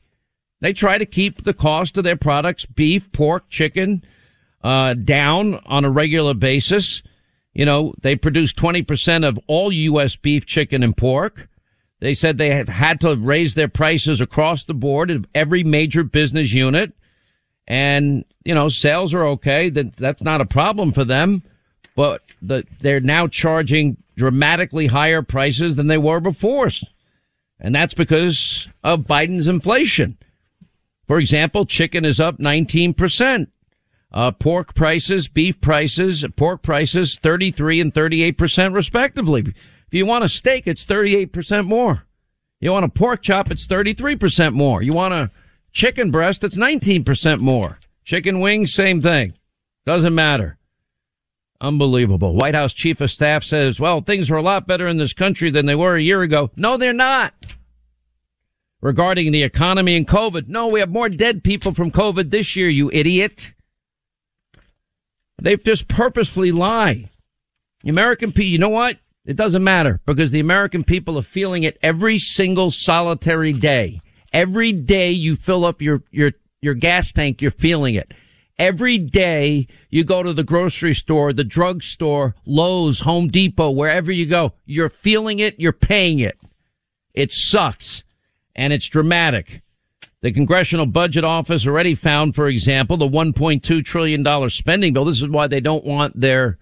They 0.64 0.72
try 0.72 0.98
to 0.98 1.06
keep 1.06 1.44
the 1.44 1.54
cost 1.54 1.98
of 1.98 2.06
their 2.06 2.16
products, 2.16 2.66
beef, 2.66 3.12
pork, 3.12 3.50
chicken, 3.50 4.02
uh, 4.64 4.94
down 4.94 5.60
on 5.66 5.84
a 5.84 5.90
regular 5.90 6.34
basis. 6.34 7.04
You 7.54 7.66
know, 7.66 7.94
they 8.02 8.16
produce 8.16 8.54
20% 8.54 9.28
of 9.28 9.38
all 9.48 9.74
U.S. 9.74 10.16
beef, 10.16 10.46
chicken, 10.46 10.82
and 10.82 10.96
pork. 10.96 11.50
They 12.00 12.14
said 12.14 12.38
they 12.38 12.56
have 12.56 12.70
had 12.70 13.02
to 13.02 13.18
raise 13.18 13.56
their 13.56 13.68
prices 13.68 14.22
across 14.22 14.64
the 14.64 14.74
board 14.74 15.12
of 15.12 15.28
every 15.36 15.66
major 15.66 16.06
business 16.06 16.54
unit. 16.54 16.94
And, 17.68 18.24
you 18.46 18.56
know, 18.56 18.70
sales 18.70 19.14
are 19.14 19.26
okay. 19.26 19.70
That, 19.70 19.98
that's 19.98 20.24
not 20.24 20.40
a 20.40 20.46
problem 20.46 20.94
for 20.94 21.04
them. 21.04 21.44
But 21.94 22.22
the, 22.42 22.66
they're 22.80 23.02
now 23.02 23.28
charging 23.28 23.98
dramatically 24.16 24.88
higher 24.88 25.24
prices 25.24 25.76
than 25.76 25.88
they 25.88 25.98
were 25.98 26.22
before. 26.22 26.70
And 27.60 27.76
that's 27.76 27.94
because 27.94 28.70
of 28.82 29.02
Biden's 29.02 29.50
inflation. 29.50 30.18
For 31.06 31.20
example, 31.20 31.66
chicken 31.66 32.06
is 32.06 32.20
up 32.20 32.38
19%. 32.38 33.48
Uh, 34.12 34.32
pork 34.32 34.76
prices, 34.76 35.28
beef 35.28 35.60
prices, 35.60 36.24
pork 36.36 36.62
prices, 36.62 37.18
33 37.18 37.82
and 37.82 37.94
38% 37.94 38.74
respectively. 38.74 39.42
If 39.42 39.94
you 39.94 40.06
want 40.06 40.24
a 40.24 40.30
steak, 40.30 40.68
it's 40.68 40.86
38% 40.86 41.66
more. 41.66 42.06
You 42.60 42.72
want 42.72 42.86
a 42.86 42.90
pork 42.90 43.24
chop, 43.24 43.50
it's 43.52 43.68
33% 43.68 44.54
more. 44.54 44.82
You 44.82 44.94
want 44.94 45.14
a 45.14 45.32
chicken 45.72 46.12
breast, 46.12 46.44
it's 46.44 46.58
19% 46.58 47.40
more. 47.40 47.80
Chicken 48.06 48.40
wings, 48.40 48.74
same 48.74 49.02
thing. 49.02 49.34
Doesn't 49.86 50.16
matter. 50.16 50.58
Unbelievable. 51.60 52.36
White 52.36 52.56
House 52.56 52.74
chief 52.74 53.02
of 53.02 53.10
staff 53.10 53.44
says, 53.44 53.80
well, 53.80 54.02
things 54.02 54.30
are 54.30 54.36
a 54.36 54.42
lot 54.42 54.68
better 54.68 54.88
in 54.88 54.98
this 54.98 55.14
country 55.14 55.50
than 55.50 55.66
they 55.66 55.76
were 55.76 55.96
a 55.96 56.02
year 56.02 56.22
ago. 56.22 56.52
No, 56.56 56.78
they're 56.78 56.94
not 56.94 57.34
regarding 58.84 59.32
the 59.32 59.44
economy 59.44 59.96
and 59.96 60.06
COVID. 60.06 60.50
No, 60.50 60.68
we 60.68 60.82
have 60.82 60.90
more 60.90 61.08
dead 61.08 61.42
people 61.42 61.74
from 61.74 61.90
COVID 61.90 62.30
this 62.30 62.56
year, 62.58 62.68
you 62.68 62.92
idiot. 62.92 63.54
They've 65.42 65.64
just 65.64 65.88
purposefully 65.88 66.52
lie. 66.52 67.10
The 67.82 67.90
American 67.90 68.34
people, 68.34 68.52
you 68.52 68.58
know 68.58 68.70
what? 68.70 69.00
It 69.26 69.38
doesn't 69.38 69.64
matter 69.64 70.02
because 70.06 70.32
the 70.32 70.42
American 70.42 70.84
people 70.84 71.18
are 71.18 71.24
feeling 71.24 71.64
it 71.64 71.80
every 71.82 72.20
single 72.20 72.72
solitary 72.72 73.54
day. 73.54 74.02
Every 74.34 74.74
day 74.74 75.12
you 75.12 75.38
fill 75.38 75.64
up 75.64 75.82
your, 75.82 76.04
your, 76.12 76.34
your 76.62 76.74
gas 76.74 77.14
tank, 77.14 77.42
you're 77.42 77.52
feeling 77.52 77.96
it. 77.96 78.14
Every 78.60 78.98
day 78.98 79.68
you 79.90 80.04
go 80.04 80.24
to 80.24 80.34
the 80.34 80.44
grocery 80.44 80.94
store, 80.94 81.32
the 81.32 81.46
drugstore, 81.46 82.36
Lowe's, 82.46 83.00
Home 83.00 83.30
Depot, 83.30 83.72
wherever 83.72 84.12
you 84.12 84.26
go, 84.26 84.54
you're 84.66 84.90
feeling 84.90 85.40
it, 85.40 85.58
you're 85.58 85.72
paying 85.72 86.20
it. 86.20 86.38
It 87.14 87.32
sucks 87.32 88.04
and 88.56 88.74
it's 88.74 88.88
dramatic. 88.88 89.62
The 90.22 90.32
Congressional 90.32 90.86
Budget 90.86 91.24
Office 91.24 91.68
already 91.68 91.96
found, 91.96 92.34
for 92.34 92.48
example, 92.48 92.96
the 92.96 93.10
$1.2 93.10 93.84
trillion 93.84 94.50
spending 94.50 94.94
bill. 94.94 95.06
This 95.06 95.22
is 95.22 95.28
why 95.28 95.48
they 95.48 95.60
don't 95.60 95.84
want 95.84 96.20
their 96.20 96.58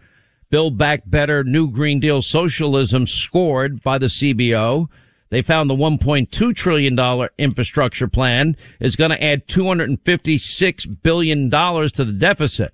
Build 0.50 0.78
Back 0.78 1.04
Better 1.06 1.44
New 1.44 1.72
Green 1.72 2.00
Deal 2.00 2.22
socialism 2.22 3.08
scored 3.08 3.82
by 3.84 3.98
the 3.98 4.08
CBO. 4.08 4.90
They 5.30 5.42
found 5.42 5.70
the 5.70 5.76
$1.2 5.76 6.56
trillion 6.56 7.30
infrastructure 7.38 8.08
plan 8.08 8.58
is 8.82 8.98
going 8.98 9.12
to 9.12 9.24
add 9.24 9.48
$256 9.48 11.02
billion 11.04 11.50
to 11.50 12.04
the 12.04 12.16
deficit. 12.18 12.74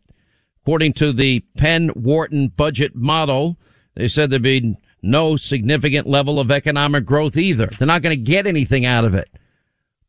According 0.64 0.94
to 0.94 1.14
the 1.14 1.42
Penn 1.56 1.90
Wharton 1.90 2.48
budget 2.48 2.96
model, 2.96 3.58
they 3.94 4.08
said 4.08 4.32
there'd 4.32 4.42
be 4.42 4.76
no 5.02 5.36
significant 5.36 6.08
level 6.08 6.40
of 6.40 6.52
economic 6.52 7.06
growth 7.06 7.38
either. 7.38 7.70
They're 7.78 7.88
not 7.88 8.02
going 8.02 8.18
to 8.18 8.24
get 8.24 8.48
anything 8.48 8.86
out 8.86 9.06
of 9.06 9.14
it. 9.14 9.30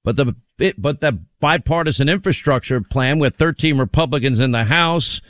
But 0.05 0.17
the 0.17 0.35
but 0.79 1.01
the 1.01 1.21
bipartisan 1.41 2.09
infrastructure 2.09 2.81
plan 2.81 3.19
with 3.19 3.37
13 3.37 3.79
Republicans 3.79 4.41
in 4.41 4.53
the 4.53 4.65
House, 4.65 5.21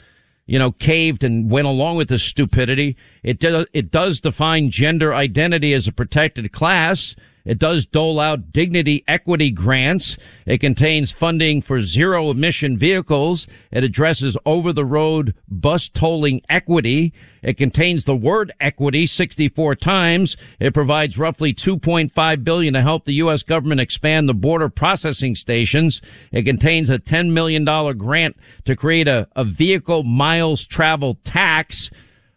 you 0.46 0.58
know, 0.58 0.72
caved 0.72 1.24
and 1.24 1.50
went 1.50 1.66
along 1.66 1.96
with 1.96 2.08
this 2.08 2.22
stupidity. 2.22 2.96
It 3.22 3.40
does 3.40 3.66
it 3.72 3.90
does 3.90 4.20
define 4.20 4.70
gender 4.70 5.14
identity 5.14 5.74
as 5.74 5.88
a 5.88 5.92
protected 5.92 6.52
class 6.52 7.16
it 7.48 7.58
does 7.58 7.86
dole 7.86 8.20
out 8.20 8.52
dignity 8.52 9.02
equity 9.08 9.50
grants. 9.50 10.18
It 10.44 10.58
contains 10.58 11.10
funding 11.10 11.62
for 11.62 11.80
zero 11.80 12.30
emission 12.30 12.76
vehicles. 12.76 13.46
It 13.72 13.82
addresses 13.82 14.36
over 14.44 14.70
the 14.70 14.84
road 14.84 15.34
bus 15.48 15.88
tolling 15.88 16.42
equity. 16.50 17.14
It 17.40 17.56
contains 17.56 18.04
the 18.04 18.14
word 18.14 18.52
equity 18.60 19.06
64 19.06 19.76
times. 19.76 20.36
It 20.60 20.74
provides 20.74 21.16
roughly 21.16 21.54
2.5 21.54 22.44
billion 22.44 22.74
to 22.74 22.82
help 22.82 23.06
the 23.06 23.14
U.S. 23.14 23.42
government 23.42 23.80
expand 23.80 24.28
the 24.28 24.34
border 24.34 24.68
processing 24.68 25.34
stations. 25.34 26.02
It 26.30 26.42
contains 26.42 26.90
a 26.90 26.98
$10 26.98 27.30
million 27.30 27.64
grant 27.96 28.36
to 28.66 28.76
create 28.76 29.08
a, 29.08 29.26
a 29.34 29.44
vehicle 29.44 30.02
miles 30.02 30.66
travel 30.66 31.14
tax, 31.24 31.90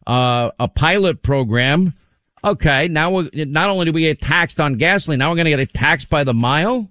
uh, 0.07 0.51
a 0.57 0.69
pilot 0.69 1.21
program 1.21 1.95
Okay, 2.43 2.87
now 2.87 3.11
we 3.11 3.29
not 3.45 3.69
only 3.69 3.85
do 3.85 3.91
we 3.91 4.01
get 4.01 4.21
taxed 4.21 4.59
on 4.59 4.75
gasoline, 4.75 5.19
now 5.19 5.29
we're 5.29 5.35
going 5.35 5.45
to 5.45 5.57
get 5.57 5.73
taxed 5.73 6.09
by 6.09 6.23
the 6.23 6.33
mile. 6.33 6.89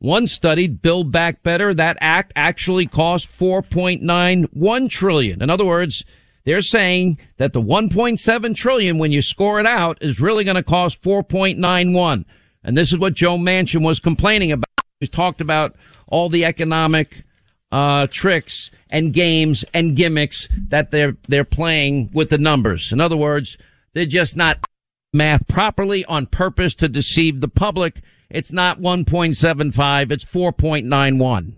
One 0.00 0.26
study, 0.26 0.68
Build 0.68 1.10
Back 1.12 1.42
Better, 1.42 1.74
that 1.74 1.96
act 2.00 2.32
actually 2.36 2.86
cost 2.86 3.28
4.91 3.36 4.90
trillion. 4.90 5.42
In 5.42 5.50
other 5.50 5.64
words, 5.64 6.04
they're 6.44 6.60
saying 6.60 7.18
that 7.36 7.52
the 7.52 7.60
1.7 7.60 8.56
trillion, 8.56 8.98
when 8.98 9.12
you 9.12 9.22
score 9.22 9.60
it 9.60 9.66
out, 9.66 9.98
is 10.00 10.20
really 10.20 10.44
going 10.44 10.56
to 10.56 10.62
cost 10.62 11.02
4.91. 11.02 12.24
And 12.62 12.76
this 12.76 12.92
is 12.92 12.98
what 12.98 13.14
Joe 13.14 13.36
Manchin 13.36 13.82
was 13.82 14.00
complaining 14.00 14.52
about. 14.52 14.64
He 15.00 15.06
talked 15.06 15.40
about 15.40 15.76
all 16.06 16.28
the 16.28 16.44
economic 16.44 17.24
uh, 17.70 18.06
tricks 18.08 18.70
and 18.90 19.12
games 19.12 19.64
and 19.74 19.96
gimmicks 19.96 20.48
that 20.68 20.90
they're 20.90 21.16
they're 21.28 21.44
playing 21.44 22.10
with 22.12 22.30
the 22.30 22.38
numbers. 22.38 22.92
In 22.92 23.00
other 23.00 23.16
words, 23.16 23.58
they're 23.92 24.06
just 24.06 24.36
not 24.36 24.64
math 25.12 25.46
properly 25.48 26.04
on 26.04 26.26
purpose 26.26 26.74
to 26.76 26.88
deceive 26.88 27.40
the 27.40 27.48
public. 27.48 28.02
It's 28.30 28.52
not 28.52 28.80
1.75. 28.80 30.12
It's 30.12 30.24
4.91. 30.24 31.54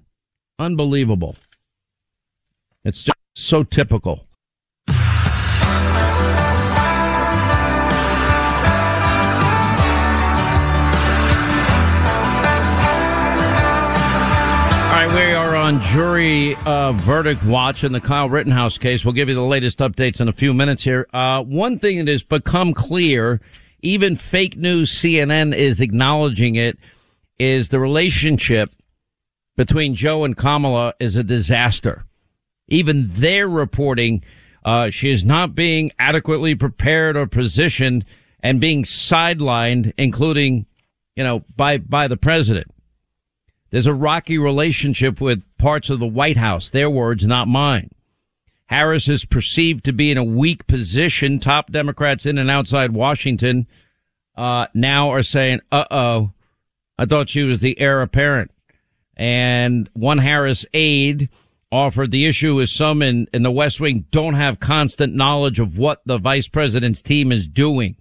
Unbelievable. 0.58 1.36
It's 2.84 3.04
just 3.04 3.16
so 3.34 3.62
typical. 3.62 4.26
right, 15.12 15.14
we 15.14 15.34
are 15.34 15.49
on 15.70 15.80
jury 15.82 16.56
uh, 16.66 16.90
verdict 16.90 17.44
watch 17.44 17.84
in 17.84 17.92
the 17.92 18.00
Kyle 18.00 18.28
Rittenhouse 18.28 18.76
case. 18.76 19.04
We'll 19.04 19.14
give 19.14 19.28
you 19.28 19.36
the 19.36 19.42
latest 19.42 19.78
updates 19.78 20.20
in 20.20 20.26
a 20.26 20.32
few 20.32 20.52
minutes 20.52 20.82
here. 20.82 21.06
Uh, 21.12 21.44
one 21.44 21.78
thing 21.78 21.98
that 21.98 22.10
has 22.10 22.24
become 22.24 22.74
clear, 22.74 23.40
even 23.80 24.16
fake 24.16 24.56
news 24.56 24.90
CNN 24.90 25.54
is 25.54 25.80
acknowledging 25.80 26.56
it, 26.56 26.76
is 27.38 27.68
the 27.68 27.78
relationship 27.78 28.74
between 29.56 29.94
Joe 29.94 30.24
and 30.24 30.36
Kamala 30.36 30.94
is 30.98 31.14
a 31.14 31.22
disaster. 31.22 32.04
Even 32.66 33.06
they're 33.08 33.48
reporting 33.48 34.24
uh, 34.64 34.90
she 34.90 35.08
is 35.08 35.24
not 35.24 35.54
being 35.54 35.92
adequately 36.00 36.56
prepared 36.56 37.16
or 37.16 37.28
positioned 37.28 38.04
and 38.40 38.60
being 38.60 38.82
sidelined, 38.82 39.92
including, 39.96 40.66
you 41.14 41.22
know, 41.22 41.44
by 41.56 41.78
by 41.78 42.08
the 42.08 42.16
president. 42.16 42.66
There's 43.70 43.86
a 43.86 43.94
rocky 43.94 44.38
relationship 44.38 45.20
with 45.20 45.42
parts 45.58 45.90
of 45.90 46.00
the 46.00 46.06
White 46.06 46.36
House. 46.36 46.70
Their 46.70 46.90
words, 46.90 47.24
not 47.24 47.48
mine. 47.48 47.90
Harris 48.66 49.08
is 49.08 49.24
perceived 49.24 49.84
to 49.84 49.92
be 49.92 50.10
in 50.10 50.18
a 50.18 50.24
weak 50.24 50.66
position. 50.66 51.38
Top 51.38 51.72
Democrats 51.72 52.26
in 52.26 52.38
and 52.38 52.50
outside 52.50 52.92
Washington 52.92 53.66
uh, 54.36 54.66
now 54.74 55.10
are 55.10 55.22
saying, 55.22 55.60
"Uh 55.72 55.84
oh, 55.90 56.32
I 56.98 57.04
thought 57.04 57.28
she 57.28 57.42
was 57.42 57.60
the 57.60 57.78
heir 57.80 58.02
apparent." 58.02 58.50
And 59.16 59.90
one 59.92 60.18
Harris 60.18 60.64
aide 60.72 61.28
offered 61.72 62.10
the 62.10 62.26
issue 62.26 62.58
is 62.58 62.72
some 62.72 63.02
in, 63.02 63.28
in 63.32 63.42
the 63.42 63.50
West 63.50 63.80
Wing 63.80 64.06
don't 64.10 64.34
have 64.34 64.60
constant 64.60 65.14
knowledge 65.14 65.60
of 65.60 65.78
what 65.78 66.00
the 66.06 66.18
vice 66.18 66.48
president's 66.48 67.02
team 67.02 67.30
is 67.30 67.46
doing. 67.46 67.96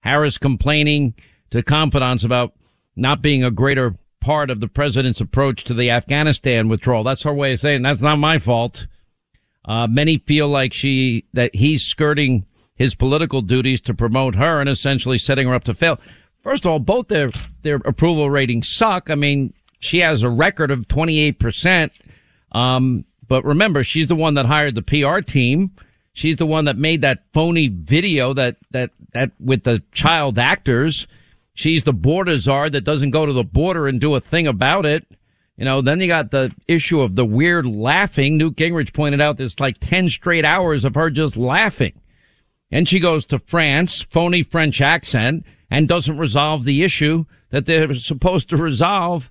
Harris 0.00 0.36
complaining 0.38 1.14
to 1.50 1.62
confidants 1.62 2.24
about 2.24 2.54
not 2.96 3.22
being 3.22 3.44
a 3.44 3.50
greater 3.50 3.94
part 4.20 4.50
of 4.50 4.60
the 4.60 4.68
president's 4.68 5.20
approach 5.20 5.64
to 5.64 5.74
the 5.74 5.90
Afghanistan 5.90 6.68
withdrawal. 6.68 7.04
That's 7.04 7.22
her 7.22 7.32
way 7.32 7.52
of 7.52 7.60
saying 7.60 7.82
that's 7.82 8.00
not 8.00 8.18
my 8.18 8.38
fault. 8.38 8.86
Uh, 9.64 9.86
many 9.86 10.18
feel 10.18 10.48
like 10.48 10.72
she 10.72 11.24
that 11.34 11.54
he's 11.54 11.84
skirting 11.84 12.46
his 12.74 12.94
political 12.94 13.42
duties 13.42 13.80
to 13.82 13.94
promote 13.94 14.34
her 14.36 14.60
and 14.60 14.68
essentially 14.68 15.18
setting 15.18 15.48
her 15.48 15.54
up 15.54 15.64
to 15.64 15.74
fail. 15.74 16.00
First 16.42 16.64
of 16.64 16.70
all, 16.72 16.78
both 16.78 17.08
their 17.08 17.30
their 17.62 17.76
approval 17.76 18.30
ratings 18.30 18.68
suck. 18.68 19.10
I 19.10 19.14
mean, 19.14 19.52
she 19.80 19.98
has 19.98 20.22
a 20.22 20.30
record 20.30 20.70
of 20.70 20.88
twenty 20.88 21.18
eight 21.18 21.38
percent. 21.38 21.92
Um, 22.52 23.04
but 23.26 23.44
remember, 23.44 23.84
she's 23.84 24.06
the 24.06 24.16
one 24.16 24.34
that 24.34 24.46
hired 24.46 24.74
the 24.74 24.82
PR 24.82 25.20
team. 25.20 25.72
She's 26.14 26.36
the 26.36 26.46
one 26.46 26.64
that 26.64 26.78
made 26.78 27.02
that 27.02 27.24
phony 27.32 27.68
video 27.68 28.32
that 28.34 28.56
that 28.70 28.90
that 29.12 29.32
with 29.38 29.64
the 29.64 29.82
child 29.92 30.38
actors. 30.38 31.06
She's 31.58 31.82
the 31.82 31.92
border 31.92 32.38
czar 32.38 32.70
that 32.70 32.84
doesn't 32.84 33.10
go 33.10 33.26
to 33.26 33.32
the 33.32 33.42
border 33.42 33.88
and 33.88 34.00
do 34.00 34.14
a 34.14 34.20
thing 34.20 34.46
about 34.46 34.86
it. 34.86 35.04
You 35.56 35.64
know, 35.64 35.80
then 35.80 36.00
you 36.00 36.06
got 36.06 36.30
the 36.30 36.54
issue 36.68 37.00
of 37.00 37.16
the 37.16 37.24
weird 37.24 37.66
laughing. 37.66 38.38
Newt 38.38 38.54
Gingrich 38.54 38.92
pointed 38.92 39.20
out 39.20 39.38
there's 39.38 39.58
like 39.58 39.78
10 39.80 40.08
straight 40.08 40.44
hours 40.44 40.84
of 40.84 40.94
her 40.94 41.10
just 41.10 41.36
laughing. 41.36 42.00
And 42.70 42.88
she 42.88 43.00
goes 43.00 43.24
to 43.26 43.40
France, 43.40 44.02
phony 44.02 44.44
French 44.44 44.80
accent, 44.80 45.44
and 45.68 45.88
doesn't 45.88 46.16
resolve 46.16 46.62
the 46.62 46.84
issue 46.84 47.24
that 47.50 47.66
they're 47.66 47.92
supposed 47.94 48.48
to 48.50 48.56
resolve, 48.56 49.28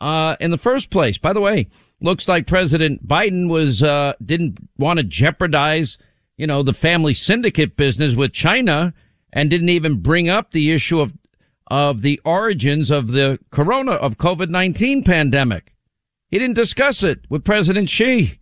uh, 0.00 0.34
in 0.40 0.50
the 0.50 0.58
first 0.58 0.90
place. 0.90 1.18
By 1.18 1.32
the 1.32 1.40
way, 1.40 1.68
looks 2.00 2.26
like 2.26 2.48
President 2.48 3.06
Biden 3.06 3.48
was, 3.48 3.80
uh, 3.80 4.14
didn't 4.24 4.58
want 4.76 4.96
to 4.96 5.04
jeopardize, 5.04 5.98
you 6.36 6.48
know, 6.48 6.64
the 6.64 6.74
family 6.74 7.14
syndicate 7.14 7.76
business 7.76 8.16
with 8.16 8.32
China 8.32 8.92
and 9.32 9.48
didn't 9.48 9.68
even 9.68 10.00
bring 10.00 10.28
up 10.28 10.50
the 10.50 10.72
issue 10.72 11.00
of 11.00 11.12
of 11.70 12.02
the 12.02 12.20
origins 12.24 12.90
of 12.90 13.12
the 13.12 13.38
corona 13.50 13.92
of 13.92 14.18
COVID-19 14.18 15.04
pandemic. 15.04 15.72
He 16.28 16.38
didn't 16.38 16.56
discuss 16.56 17.02
it 17.02 17.20
with 17.28 17.44
President 17.44 17.88
Xi. 17.88 18.38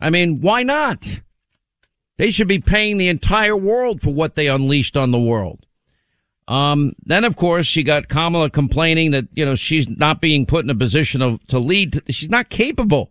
I 0.00 0.10
mean, 0.10 0.40
why 0.40 0.64
not? 0.64 1.20
They 2.18 2.30
should 2.30 2.48
be 2.48 2.58
paying 2.58 2.98
the 2.98 3.08
entire 3.08 3.56
world 3.56 4.02
for 4.02 4.10
what 4.10 4.34
they 4.34 4.48
unleashed 4.48 4.96
on 4.96 5.12
the 5.12 5.20
world. 5.20 5.66
Um, 6.48 6.94
then 7.04 7.24
of 7.24 7.36
course 7.36 7.66
she 7.66 7.84
got 7.84 8.08
Kamala 8.08 8.50
complaining 8.50 9.12
that, 9.12 9.26
you 9.34 9.44
know, 9.44 9.54
she's 9.54 9.88
not 9.88 10.20
being 10.20 10.44
put 10.44 10.64
in 10.64 10.70
a 10.70 10.74
position 10.74 11.22
of, 11.22 11.44
to 11.46 11.58
lead. 11.58 12.00
She's 12.12 12.28
not 12.28 12.50
capable. 12.50 13.10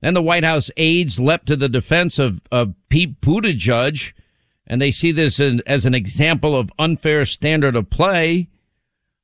Then 0.00 0.14
the 0.14 0.22
White 0.22 0.44
House 0.44 0.70
aides 0.76 1.18
leapt 1.18 1.46
to 1.46 1.56
the 1.56 1.68
defense 1.68 2.18
of, 2.18 2.40
of 2.52 2.74
Pete 2.88 3.20
Buttigieg 3.20 4.12
and 4.66 4.80
they 4.80 4.90
see 4.90 5.12
this 5.12 5.40
as 5.40 5.84
an 5.84 5.94
example 5.94 6.56
of 6.56 6.72
unfair 6.78 7.24
standard 7.24 7.76
of 7.76 7.88
play. 7.90 8.48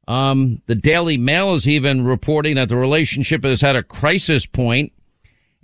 Um, 0.08 0.62
the 0.66 0.74
Daily 0.74 1.16
Mail 1.16 1.54
is 1.54 1.68
even 1.68 2.04
reporting 2.04 2.56
that 2.56 2.68
the 2.68 2.76
relationship 2.76 3.44
has 3.44 3.60
had 3.60 3.76
a 3.76 3.82
crisis 3.82 4.46
point 4.46 4.92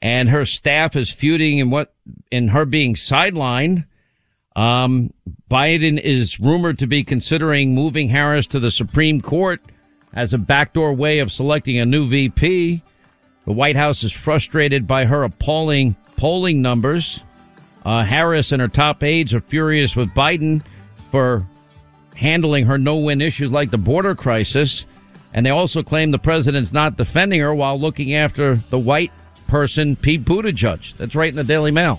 and 0.01 0.29
her 0.29 0.45
staff 0.45 0.97
is 0.97 1.11
feuding 1.11 1.59
in 1.59 1.71
what, 1.71 1.95
in 2.31 2.49
her 2.49 2.65
being 2.65 2.95
sidelined. 2.95 3.85
Um, 4.55 5.13
Biden 5.51 6.01
is 6.01 6.41
rumored 6.41 6.79
to 6.79 6.87
be 6.87 7.05
considering 7.05 7.75
moving 7.75 8.09
Harris 8.09 8.47
to 8.49 8.61
the 8.61 8.71
Supreme 8.71 9.21
Court 9.21 9.61
as 10.15 10.33
a 10.33 10.39
backdoor 10.39 10.95
way 10.95 11.19
of 11.19 11.33
selecting 11.33 11.79
a 11.79 11.87
new 11.87 12.09
VP. 12.09 12.83
The 13.45 13.53
White 13.53 13.77
House 13.77 14.03
is 14.03 14.13
frustrated 14.13 14.87
by 14.87 15.05
her 15.05 15.25
appalling 15.25 15.97
polling 16.17 16.61
numbers. 16.61 17.23
Uh, 17.89 18.05
Harris 18.05 18.53
and 18.53 18.61
her 18.61 18.69
top 18.69 19.03
aides 19.03 19.33
are 19.33 19.41
furious 19.41 19.97
with 19.97 20.11
Biden 20.11 20.63
for 21.11 21.47
handling 22.15 22.67
her 22.67 22.77
no-win 22.77 23.23
issues 23.23 23.51
like 23.51 23.71
the 23.71 23.79
border 23.79 24.15
crisis. 24.15 24.85
And 25.33 25.47
they 25.47 25.51
also 25.51 25.83
claim 25.83 26.11
the 26.11 26.19
president's 26.19 26.75
not 26.75 26.99
defending 26.99 27.41
her 27.41 27.55
while 27.55 27.81
looking 27.81 28.13
after 28.13 28.57
the 28.69 28.79
white 28.79 29.11
person, 29.47 29.97
Pete 29.97 30.23
Buttigieg. 30.23 30.99
That's 30.99 31.15
right 31.15 31.31
in 31.31 31.37
the 31.37 31.45
Daily 31.45 31.71
Mail. 31.71 31.99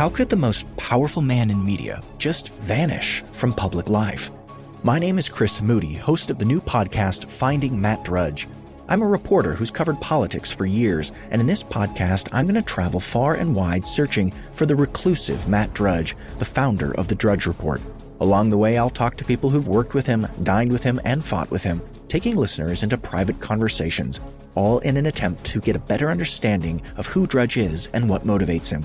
How 0.00 0.08
could 0.08 0.30
the 0.30 0.36
most 0.36 0.64
powerful 0.78 1.20
man 1.20 1.50
in 1.50 1.62
media 1.62 2.02
just 2.16 2.54
vanish 2.54 3.20
from 3.32 3.52
public 3.52 3.90
life? 3.90 4.30
My 4.82 4.98
name 4.98 5.18
is 5.18 5.28
Chris 5.28 5.60
Moody, 5.60 5.92
host 5.92 6.30
of 6.30 6.38
the 6.38 6.44
new 6.46 6.58
podcast 6.58 7.28
Finding 7.28 7.78
Matt 7.78 8.02
Drudge. 8.02 8.48
I'm 8.88 9.02
a 9.02 9.06
reporter 9.06 9.52
who's 9.52 9.70
covered 9.70 10.00
politics 10.00 10.50
for 10.50 10.64
years, 10.64 11.12
and 11.30 11.38
in 11.38 11.46
this 11.46 11.62
podcast, 11.62 12.30
I'm 12.32 12.46
going 12.46 12.54
to 12.54 12.62
travel 12.62 12.98
far 12.98 13.34
and 13.34 13.54
wide 13.54 13.84
searching 13.84 14.32
for 14.54 14.64
the 14.64 14.74
reclusive 14.74 15.48
Matt 15.48 15.74
Drudge, 15.74 16.16
the 16.38 16.46
founder 16.46 16.94
of 16.94 17.08
the 17.08 17.14
Drudge 17.14 17.44
Report. 17.44 17.82
Along 18.20 18.48
the 18.48 18.56
way, 18.56 18.78
I'll 18.78 18.88
talk 18.88 19.18
to 19.18 19.24
people 19.26 19.50
who've 19.50 19.68
worked 19.68 19.92
with 19.92 20.06
him, 20.06 20.26
dined 20.42 20.72
with 20.72 20.82
him, 20.82 20.98
and 21.04 21.22
fought 21.22 21.50
with 21.50 21.62
him. 21.62 21.82
taking 22.08 22.34
listeners 22.34 22.82
into 22.82 22.98
private 22.98 23.38
conversations, 23.38 24.18
all 24.56 24.80
in 24.80 24.96
an 24.96 25.06
attempt 25.06 25.44
to 25.44 25.60
get 25.60 25.76
a 25.76 25.78
better 25.78 26.10
understanding 26.10 26.82
of 26.96 27.06
who 27.06 27.24
Drudge 27.24 27.56
is 27.56 27.86
and 27.94 28.08
what 28.08 28.24
motivates 28.24 28.68
him. 28.68 28.84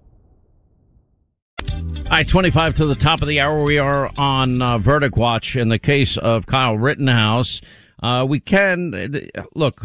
All 2.11 2.17
right, 2.17 2.27
25 2.27 2.75
to 2.75 2.85
the 2.85 2.95
top 2.95 3.21
of 3.21 3.29
the 3.29 3.39
hour. 3.39 3.63
We 3.63 3.77
are 3.77 4.11
on 4.17 4.61
uh, 4.61 4.77
Verdict 4.79 5.15
Watch 5.15 5.55
in 5.55 5.69
the 5.69 5.79
case 5.79 6.17
of 6.17 6.45
Kyle 6.45 6.77
Rittenhouse. 6.77 7.61
Uh, 8.03 8.25
we 8.27 8.41
can 8.41 9.29
look. 9.55 9.81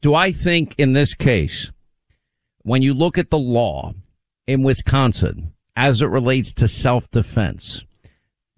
Do 0.00 0.14
I 0.14 0.32
think 0.32 0.74
in 0.78 0.94
this 0.94 1.14
case, 1.14 1.72
when 2.62 2.80
you 2.80 2.94
look 2.94 3.18
at 3.18 3.28
the 3.28 3.38
law 3.38 3.92
in 4.46 4.62
Wisconsin 4.62 5.52
as 5.76 6.00
it 6.00 6.06
relates 6.06 6.54
to 6.54 6.66
self 6.66 7.10
defense, 7.10 7.84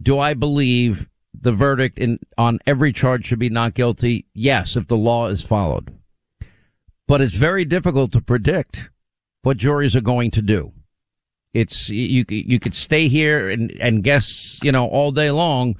do 0.00 0.20
I 0.20 0.34
believe 0.34 1.08
the 1.34 1.50
verdict 1.50 1.98
in 1.98 2.20
on 2.38 2.60
every 2.64 2.92
charge 2.92 3.24
should 3.26 3.40
be 3.40 3.50
not 3.50 3.74
guilty? 3.74 4.26
Yes, 4.34 4.76
if 4.76 4.86
the 4.86 4.96
law 4.96 5.26
is 5.26 5.42
followed. 5.42 5.98
But 7.08 7.20
it's 7.20 7.34
very 7.34 7.64
difficult 7.64 8.12
to 8.12 8.20
predict 8.20 8.88
what 9.42 9.56
juries 9.56 9.96
are 9.96 10.00
going 10.00 10.30
to 10.30 10.42
do. 10.42 10.72
It's 11.54 11.90
you 11.90 12.24
you 12.28 12.58
could 12.58 12.74
stay 12.74 13.08
here 13.08 13.50
and 13.50 13.70
and 13.72 14.02
guess 14.02 14.58
you 14.62 14.72
know 14.72 14.86
all 14.86 15.12
day 15.12 15.30
long, 15.30 15.76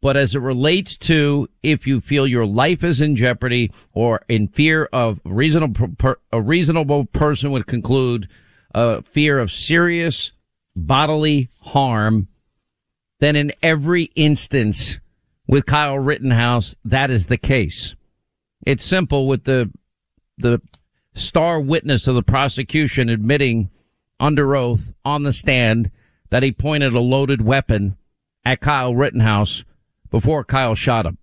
but 0.00 0.16
as 0.16 0.36
it 0.36 0.40
relates 0.40 0.96
to 0.98 1.48
if 1.64 1.86
you 1.86 2.00
feel 2.00 2.28
your 2.28 2.46
life 2.46 2.84
is 2.84 3.00
in 3.00 3.16
jeopardy 3.16 3.72
or 3.92 4.22
in 4.28 4.46
fear 4.48 4.88
of 4.92 5.20
reasonable 5.24 5.94
a 6.32 6.40
reasonable 6.40 7.06
person 7.06 7.50
would 7.50 7.66
conclude 7.66 8.28
a 8.72 9.02
fear 9.02 9.38
of 9.38 9.50
serious 9.50 10.30
bodily 10.76 11.50
harm, 11.60 12.28
then 13.18 13.34
in 13.34 13.52
every 13.62 14.04
instance 14.14 15.00
with 15.48 15.66
Kyle 15.66 15.98
Rittenhouse 15.98 16.76
that 16.84 17.10
is 17.10 17.26
the 17.26 17.38
case. 17.38 17.96
It's 18.64 18.84
simple 18.84 19.26
with 19.26 19.42
the 19.42 19.72
the 20.38 20.60
star 21.14 21.58
witness 21.58 22.06
of 22.06 22.14
the 22.14 22.22
prosecution 22.22 23.08
admitting 23.08 23.70
under 24.18 24.56
oath 24.56 24.92
on 25.04 25.22
the 25.22 25.32
stand 25.32 25.90
that 26.30 26.42
he 26.42 26.52
pointed 26.52 26.94
a 26.94 27.00
loaded 27.00 27.42
weapon 27.42 27.96
at 28.44 28.60
Kyle 28.60 28.94
Rittenhouse 28.94 29.64
before 30.10 30.44
Kyle 30.44 30.74
shot 30.74 31.06
him. 31.06 31.18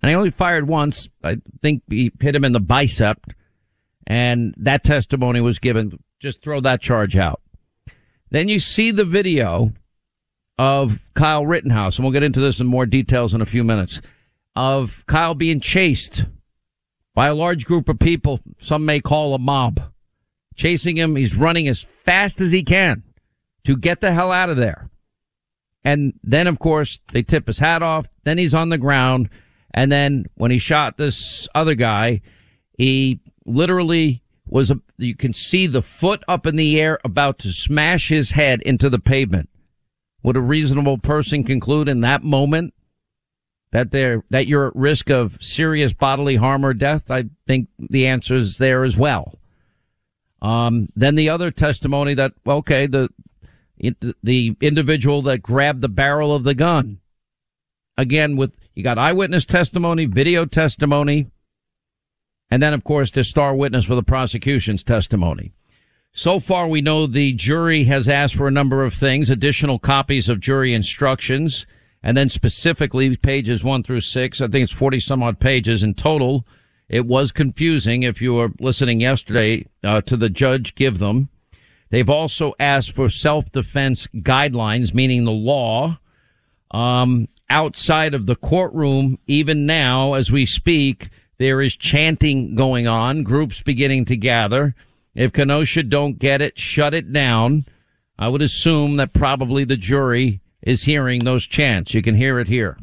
And 0.00 0.10
he 0.10 0.16
only 0.16 0.30
fired 0.30 0.66
once. 0.66 1.08
I 1.22 1.38
think 1.60 1.82
he 1.88 2.10
hit 2.20 2.34
him 2.34 2.44
in 2.44 2.52
the 2.52 2.60
bicep. 2.60 3.18
And 4.06 4.54
that 4.56 4.82
testimony 4.82 5.40
was 5.40 5.58
given. 5.58 5.98
Just 6.18 6.42
throw 6.42 6.60
that 6.60 6.80
charge 6.80 7.16
out. 7.16 7.40
Then 8.30 8.48
you 8.48 8.58
see 8.58 8.90
the 8.90 9.04
video 9.04 9.72
of 10.58 11.00
Kyle 11.14 11.46
Rittenhouse, 11.46 11.96
and 11.96 12.04
we'll 12.04 12.12
get 12.12 12.22
into 12.22 12.40
this 12.40 12.60
in 12.60 12.66
more 12.66 12.86
details 12.86 13.34
in 13.34 13.40
a 13.40 13.46
few 13.46 13.64
minutes, 13.64 14.00
of 14.56 15.04
Kyle 15.06 15.34
being 15.34 15.60
chased 15.60 16.24
by 17.14 17.26
a 17.26 17.34
large 17.34 17.64
group 17.64 17.88
of 17.88 17.98
people, 17.98 18.40
some 18.58 18.84
may 18.84 19.00
call 19.00 19.34
a 19.34 19.38
mob 19.38 19.91
chasing 20.62 20.96
him. 20.96 21.16
He's 21.16 21.34
running 21.34 21.66
as 21.66 21.80
fast 21.80 22.40
as 22.40 22.52
he 22.52 22.62
can 22.62 23.02
to 23.64 23.76
get 23.76 24.00
the 24.00 24.12
hell 24.12 24.30
out 24.30 24.48
of 24.48 24.56
there. 24.56 24.88
And 25.84 26.12
then, 26.22 26.46
of 26.46 26.60
course, 26.60 27.00
they 27.10 27.22
tip 27.22 27.48
his 27.48 27.58
hat 27.58 27.82
off. 27.82 28.06
Then 28.22 28.38
he's 28.38 28.54
on 28.54 28.68
the 28.68 28.78
ground. 28.78 29.28
And 29.74 29.90
then 29.90 30.26
when 30.34 30.52
he 30.52 30.58
shot 30.58 30.96
this 30.96 31.48
other 31.52 31.74
guy, 31.74 32.20
he 32.78 33.18
literally 33.44 34.22
was, 34.46 34.70
a, 34.70 34.80
you 34.98 35.16
can 35.16 35.32
see 35.32 35.66
the 35.66 35.82
foot 35.82 36.22
up 36.28 36.46
in 36.46 36.54
the 36.54 36.80
air 36.80 37.00
about 37.04 37.40
to 37.40 37.52
smash 37.52 38.08
his 38.08 38.30
head 38.30 38.62
into 38.62 38.88
the 38.88 39.00
pavement. 39.00 39.48
Would 40.22 40.36
a 40.36 40.40
reasonable 40.40 40.98
person 40.98 41.42
conclude 41.42 41.88
in 41.88 42.02
that 42.02 42.22
moment 42.22 42.72
that 43.72 43.90
they're, 43.90 44.22
that 44.30 44.46
you're 44.46 44.68
at 44.68 44.76
risk 44.76 45.10
of 45.10 45.42
serious 45.42 45.92
bodily 45.92 46.36
harm 46.36 46.64
or 46.64 46.72
death? 46.72 47.10
I 47.10 47.24
think 47.48 47.66
the 47.80 48.06
answer 48.06 48.36
is 48.36 48.58
there 48.58 48.84
as 48.84 48.96
well. 48.96 49.40
Um, 50.42 50.88
then 50.96 51.14
the 51.14 51.30
other 51.30 51.52
testimony 51.52 52.14
that, 52.14 52.32
okay, 52.46 52.86
the, 52.86 53.08
the 54.22 54.56
individual 54.60 55.22
that 55.22 55.38
grabbed 55.38 55.80
the 55.80 55.88
barrel 55.88 56.34
of 56.34 56.42
the 56.42 56.54
gun. 56.54 56.98
Again, 57.96 58.36
with, 58.36 58.52
you 58.74 58.82
got 58.82 58.98
eyewitness 58.98 59.46
testimony, 59.46 60.04
video 60.04 60.44
testimony, 60.44 61.30
and 62.50 62.60
then, 62.62 62.74
of 62.74 62.82
course, 62.82 63.12
the 63.12 63.22
star 63.22 63.54
witness 63.54 63.84
for 63.84 63.94
the 63.94 64.02
prosecution's 64.02 64.82
testimony. 64.82 65.52
So 66.12 66.40
far, 66.40 66.66
we 66.66 66.80
know 66.80 67.06
the 67.06 67.32
jury 67.32 67.84
has 67.84 68.08
asked 68.08 68.34
for 68.34 68.48
a 68.48 68.52
number 68.52 68.84
of 68.84 68.92
things, 68.92 69.30
additional 69.30 69.78
copies 69.78 70.28
of 70.28 70.40
jury 70.40 70.74
instructions, 70.74 71.66
and 72.02 72.16
then 72.16 72.28
specifically 72.28 73.16
pages 73.16 73.62
one 73.62 73.82
through 73.84 74.00
six. 74.00 74.40
I 74.40 74.48
think 74.48 74.64
it's 74.64 74.72
40 74.72 75.00
some 75.00 75.22
odd 75.22 75.38
pages 75.38 75.82
in 75.82 75.94
total 75.94 76.46
it 76.92 77.06
was 77.06 77.32
confusing 77.32 78.02
if 78.02 78.20
you 78.20 78.34
were 78.34 78.50
listening 78.60 79.00
yesterday 79.00 79.66
uh, 79.82 80.02
to 80.02 80.16
the 80.16 80.28
judge 80.28 80.74
give 80.74 80.98
them. 80.98 81.30
They've 81.88 82.08
also 82.08 82.52
asked 82.60 82.94
for 82.94 83.08
self-defense 83.08 84.08
guidelines, 84.16 84.92
meaning 84.92 85.24
the 85.24 85.30
law, 85.30 85.98
um, 86.70 87.28
outside 87.48 88.12
of 88.12 88.26
the 88.26 88.36
courtroom. 88.36 89.18
Even 89.26 89.64
now, 89.64 90.12
as 90.12 90.30
we 90.30 90.44
speak, 90.44 91.08
there 91.38 91.62
is 91.62 91.76
chanting 91.76 92.54
going 92.54 92.86
on, 92.86 93.22
groups 93.22 93.62
beginning 93.62 94.04
to 94.06 94.16
gather. 94.16 94.74
If 95.14 95.32
Kenosha 95.32 95.82
don't 95.84 96.18
get 96.18 96.42
it, 96.42 96.58
shut 96.58 96.92
it 96.92 97.10
down. 97.10 97.64
I 98.18 98.28
would 98.28 98.42
assume 98.42 98.96
that 98.96 99.14
probably 99.14 99.64
the 99.64 99.76
jury 99.76 100.40
is 100.60 100.84
hearing 100.84 101.24
those 101.24 101.46
chants. 101.46 101.94
You 101.94 102.02
can 102.02 102.14
hear 102.14 102.38
it 102.38 102.48
here. 102.48 102.78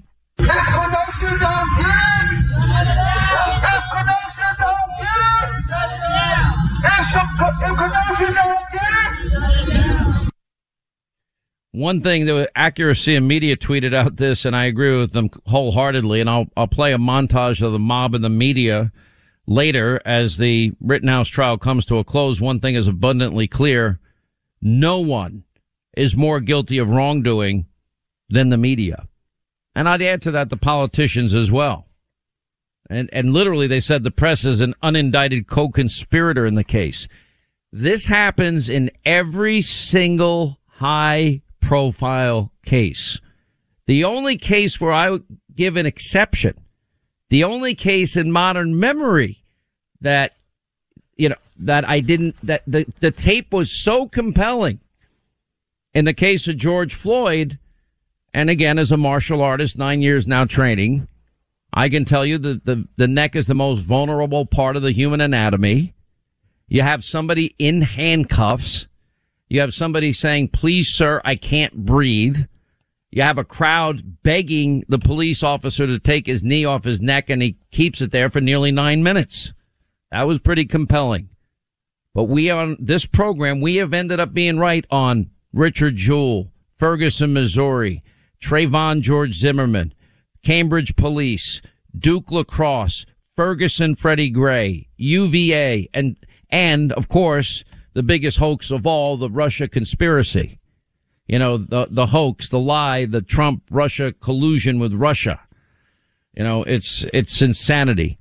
One 11.71 12.01
thing 12.01 12.25
the 12.25 12.49
Accuracy 12.55 13.15
in 13.15 13.27
Media 13.27 13.55
tweeted 13.55 13.93
out 13.93 14.17
this, 14.17 14.45
and 14.45 14.55
I 14.55 14.65
agree 14.65 14.99
with 14.99 15.13
them 15.13 15.29
wholeheartedly. 15.45 16.19
And 16.19 16.29
I'll 16.29 16.47
I'll 16.57 16.67
play 16.67 16.93
a 16.93 16.97
montage 16.97 17.61
of 17.61 17.71
the 17.71 17.79
mob 17.79 18.15
and 18.15 18.23
the 18.23 18.29
media 18.29 18.91
later 19.47 20.01
as 20.05 20.37
the 20.37 20.73
Rittenhouse 20.81 21.27
trial 21.27 21.57
comes 21.57 21.85
to 21.85 21.97
a 21.97 22.03
close. 22.03 22.41
One 22.41 22.59
thing 22.59 22.75
is 22.75 22.87
abundantly 22.87 23.47
clear: 23.47 23.99
no 24.61 24.99
one 24.99 25.43
is 25.95 26.15
more 26.15 26.39
guilty 26.39 26.77
of 26.77 26.89
wrongdoing 26.89 27.65
than 28.29 28.49
the 28.49 28.57
media, 28.57 29.07
and 29.75 29.89
I'd 29.89 30.01
add 30.01 30.21
to 30.23 30.31
that 30.31 30.49
the 30.49 30.57
politicians 30.57 31.33
as 31.33 31.51
well. 31.51 31.88
And 32.89 33.09
and 33.13 33.33
literally, 33.33 33.67
they 33.67 33.79
said 33.79 34.03
the 34.03 34.11
press 34.11 34.45
is 34.45 34.61
an 34.61 34.73
unindicted 34.81 35.47
co-conspirator 35.47 36.45
in 36.45 36.55
the 36.55 36.63
case. 36.63 37.07
This 37.71 38.07
happens 38.07 38.67
in 38.67 38.89
every 39.05 39.61
single 39.61 40.57
high 40.67 41.41
profile 41.61 42.51
case. 42.65 43.19
The 43.85 44.03
only 44.03 44.37
case 44.37 44.81
where 44.81 44.91
I 44.91 45.11
would 45.11 45.25
give 45.55 45.75
an 45.75 45.85
exception, 45.85 46.53
the 47.29 47.43
only 47.43 47.75
case 47.75 48.15
in 48.15 48.31
modern 48.31 48.79
memory 48.79 49.43
that, 50.01 50.33
you 51.15 51.29
know, 51.29 51.35
that 51.59 51.87
I 51.87 51.99
didn't, 51.99 52.37
that 52.41 52.63
the, 52.65 52.85
the 53.01 53.11
tape 53.11 53.51
was 53.51 53.71
so 53.71 54.07
compelling 54.07 54.79
in 55.93 56.05
the 56.05 56.13
case 56.13 56.47
of 56.47 56.57
George 56.57 56.95
Floyd. 56.95 57.59
And 58.33 58.49
again, 58.49 58.79
as 58.79 58.91
a 58.91 58.97
martial 58.97 59.41
artist, 59.41 59.77
nine 59.77 60.01
years 60.01 60.25
now 60.25 60.45
training, 60.45 61.07
I 61.73 61.89
can 61.89 62.05
tell 62.05 62.25
you 62.25 62.37
that 62.39 62.65
the, 62.65 62.87
the 62.97 63.07
neck 63.07 63.35
is 63.35 63.45
the 63.45 63.53
most 63.53 63.81
vulnerable 63.81 64.45
part 64.45 64.75
of 64.75 64.81
the 64.81 64.91
human 64.91 65.21
anatomy. 65.21 65.93
You 66.67 66.81
have 66.81 67.03
somebody 67.03 67.55
in 67.59 67.81
handcuffs. 67.81 68.87
You 69.47 69.61
have 69.61 69.73
somebody 69.73 70.13
saying, 70.13 70.49
please, 70.49 70.89
sir, 70.89 71.21
I 71.25 71.35
can't 71.35 71.85
breathe. 71.85 72.37
You 73.11 73.23
have 73.23 73.39
a 73.39 73.43
crowd 73.43 74.21
begging 74.21 74.83
the 74.87 74.99
police 74.99 75.41
officer 75.41 75.87
to 75.87 75.97
take 75.97 76.27
his 76.27 76.43
knee 76.43 76.65
off 76.65 76.83
his 76.83 77.01
neck 77.01 77.29
and 77.29 77.41
he 77.41 77.57
keeps 77.71 78.01
it 78.01 78.11
there 78.11 78.29
for 78.29 78.41
nearly 78.41 78.71
nine 78.71 79.01
minutes. 79.01 79.51
That 80.11 80.27
was 80.27 80.39
pretty 80.39 80.65
compelling. 80.65 81.29
But 82.13 82.25
we 82.25 82.49
on 82.49 82.77
this 82.79 83.05
program, 83.05 83.61
we 83.61 83.77
have 83.77 83.93
ended 83.93 84.19
up 84.19 84.33
being 84.33 84.59
right 84.59 84.85
on 84.91 85.29
Richard 85.53 85.95
Jewell, 85.95 86.51
Ferguson, 86.77 87.33
Missouri, 87.33 88.03
Trayvon 88.41 89.01
George 89.01 89.35
Zimmerman, 89.35 89.93
Cambridge 90.43 90.95
Police, 90.95 91.61
Duke 91.97 92.31
Lacrosse, 92.31 93.05
Ferguson, 93.35 93.95
Freddie 93.95 94.29
Gray, 94.29 94.87
UVA, 94.97 95.89
and, 95.93 96.17
and 96.49 96.91
of 96.93 97.07
course, 97.07 97.63
the 97.93 98.03
biggest 98.03 98.37
hoax 98.37 98.71
of 98.71 98.85
all, 98.85 99.17
the 99.17 99.29
Russia 99.29 99.67
conspiracy. 99.67 100.59
You 101.27 101.39
know, 101.39 101.57
the, 101.57 101.87
the 101.89 102.07
hoax, 102.07 102.49
the 102.49 102.59
lie, 102.59 103.05
the 103.05 103.21
Trump 103.21 103.63
Russia 103.69 104.11
collusion 104.13 104.79
with 104.79 104.93
Russia. 104.93 105.39
You 106.35 106.43
know, 106.43 106.63
it's, 106.63 107.05
it's 107.13 107.41
insanity. 107.41 108.17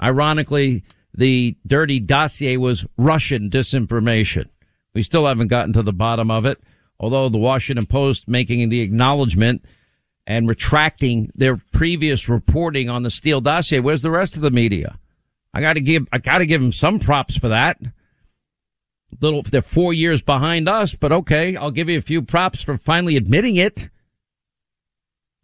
Ironically, 0.00 0.84
the 1.14 1.56
dirty 1.66 2.00
dossier 2.00 2.56
was 2.56 2.86
Russian 2.96 3.50
disinformation. 3.50 4.46
We 4.94 5.02
still 5.02 5.26
haven't 5.26 5.48
gotten 5.48 5.72
to 5.74 5.82
the 5.82 5.92
bottom 5.92 6.30
of 6.30 6.46
it, 6.46 6.58
although 6.98 7.28
the 7.28 7.38
Washington 7.38 7.86
Post 7.86 8.28
making 8.28 8.68
the 8.68 8.80
acknowledgement 8.80 9.64
and 10.28 10.46
retracting 10.46 11.32
their 11.34 11.56
previous 11.72 12.28
reporting 12.28 12.90
on 12.90 13.02
the 13.02 13.10
Steele 13.10 13.40
dossier. 13.40 13.80
Where's 13.80 14.02
the 14.02 14.10
rest 14.10 14.36
of 14.36 14.42
the 14.42 14.50
media? 14.50 14.98
I 15.54 15.62
got 15.62 15.72
to 15.72 15.80
give, 15.80 16.06
I 16.12 16.18
got 16.18 16.38
to 16.38 16.46
give 16.46 16.60
them 16.60 16.70
some 16.70 16.98
props 16.98 17.36
for 17.38 17.48
that. 17.48 17.80
Little, 19.22 19.42
they're 19.42 19.62
four 19.62 19.94
years 19.94 20.20
behind 20.20 20.68
us, 20.68 20.94
but 20.94 21.12
okay, 21.12 21.56
I'll 21.56 21.70
give 21.70 21.88
you 21.88 21.96
a 21.96 22.02
few 22.02 22.20
props 22.20 22.62
for 22.62 22.76
finally 22.76 23.16
admitting 23.16 23.56
it. 23.56 23.88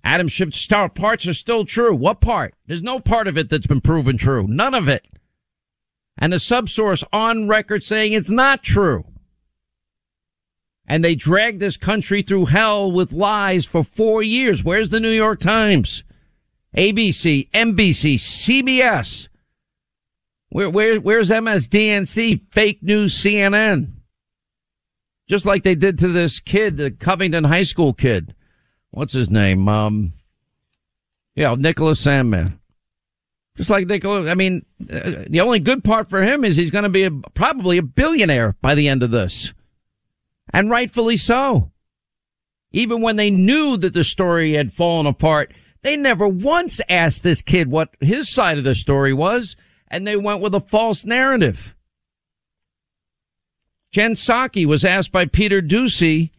Adam 0.05 0.29
Schiff's 0.29 0.59
star 0.59 0.91
parts 0.91 1.27
are 1.27 1.33
still 1.33 1.65
true. 1.65 1.95
What 1.95 2.21
part? 2.21 2.55
There's 2.67 2.83
no 2.83 3.01
part 3.01 3.27
of 3.27 3.39
it 3.39 3.49
that's 3.49 3.67
been 3.67 3.81
proven 3.81 4.19
true. 4.19 4.47
None 4.47 4.75
of 4.75 4.87
it. 4.87 5.07
And 6.19 6.31
the 6.31 6.37
subsource 6.37 7.03
on 7.11 7.49
record 7.49 7.83
saying 7.83 8.13
it's 8.13 8.29
not 8.29 8.63
true. 8.63 9.07
And 10.87 11.03
they 11.03 11.15
dragged 11.15 11.61
this 11.61 11.77
country 11.77 12.23
through 12.23 12.47
hell 12.47 12.93
with 12.93 13.13
lies 13.13 13.65
for 13.65 13.85
four 13.85 14.23
years. 14.23 14.63
Where's 14.63 14.91
the 14.91 15.01
New 15.01 15.11
York 15.11 15.41
Times? 15.41 16.05
ABC, 16.77 17.51
NBC, 17.53 18.17
CBS. 18.17 19.29
Where, 20.51 20.69
where, 20.69 21.01
where's 21.01 21.31
MSDNC? 21.31 22.43
Fake 22.53 22.83
news 22.83 23.15
CNN. 23.15 23.93
Just 25.27 25.47
like 25.47 25.63
they 25.63 25.75
did 25.75 25.99
to 26.01 26.09
this 26.09 26.39
kid, 26.39 26.77
the 26.77 26.91
Covington 26.91 27.45
High 27.45 27.63
School 27.63 27.95
kid. 27.95 28.35
What's 28.91 29.15
his 29.15 29.31
name? 29.31 29.69
Um, 29.69 30.13
yeah, 31.35 31.55
Nicholas 31.59 32.05
Sandmann. 32.05 32.59
Just 33.57 33.71
like 33.71 33.87
Nicholas, 33.87 34.27
I 34.27 34.35
mean, 34.35 34.67
uh, 34.83 35.25
the 35.29 35.41
only 35.41 35.61
good 35.61 35.85
part 35.85 36.11
for 36.11 36.23
him 36.23 36.45
is 36.45 36.57
he's 36.57 36.73
going 36.73 36.83
to 36.83 36.89
be 36.89 37.05
a, 37.05 37.11
probably 37.11 37.79
a 37.79 37.83
billionaire 37.83 38.57
by 38.61 38.75
the 38.75 38.89
end 38.89 39.03
of 39.03 39.13
this. 39.13 39.53
And 40.53 40.71
rightfully 40.71 41.17
so. 41.17 41.73
Even 42.73 43.01
when 43.01 43.17
they 43.17 43.31
knew 43.31 43.77
that 43.77 43.95
the 43.95 44.05
story 44.05 44.55
had 44.55 44.73
fallen 44.73 45.07
apart, 45.07 45.53
they 45.83 45.97
never 45.97 46.27
once 46.27 46.81
asked 46.89 47.23
this 47.23 47.43
kid 47.43 47.71
what 47.71 47.91
his 48.01 48.29
side 48.29 48.59
of 48.59 48.65
the 48.65 48.75
story 48.75 49.13
was, 49.13 49.55
and 49.89 50.07
they 50.07 50.17
went 50.17 50.41
with 50.41 50.55
a 50.55 50.61
false 50.61 51.05
narrative. 51.05 51.75
Jen 53.93 54.15
Psaki 54.15 54.67
was 54.67 54.85
asked 54.85 55.13
by 55.13 55.25
Peter 55.25 55.63
Doocy 55.63 56.31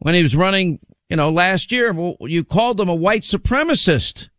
when 0.00 0.14
he 0.14 0.22
was 0.22 0.34
running, 0.34 0.80
you 1.08 1.16
know, 1.16 1.30
last 1.30 1.70
year, 1.70 1.92
well, 1.92 2.16
you 2.20 2.42
called 2.42 2.80
him 2.80 2.88
a 2.88 2.94
white 2.94 3.22
supremacist. 3.22 4.30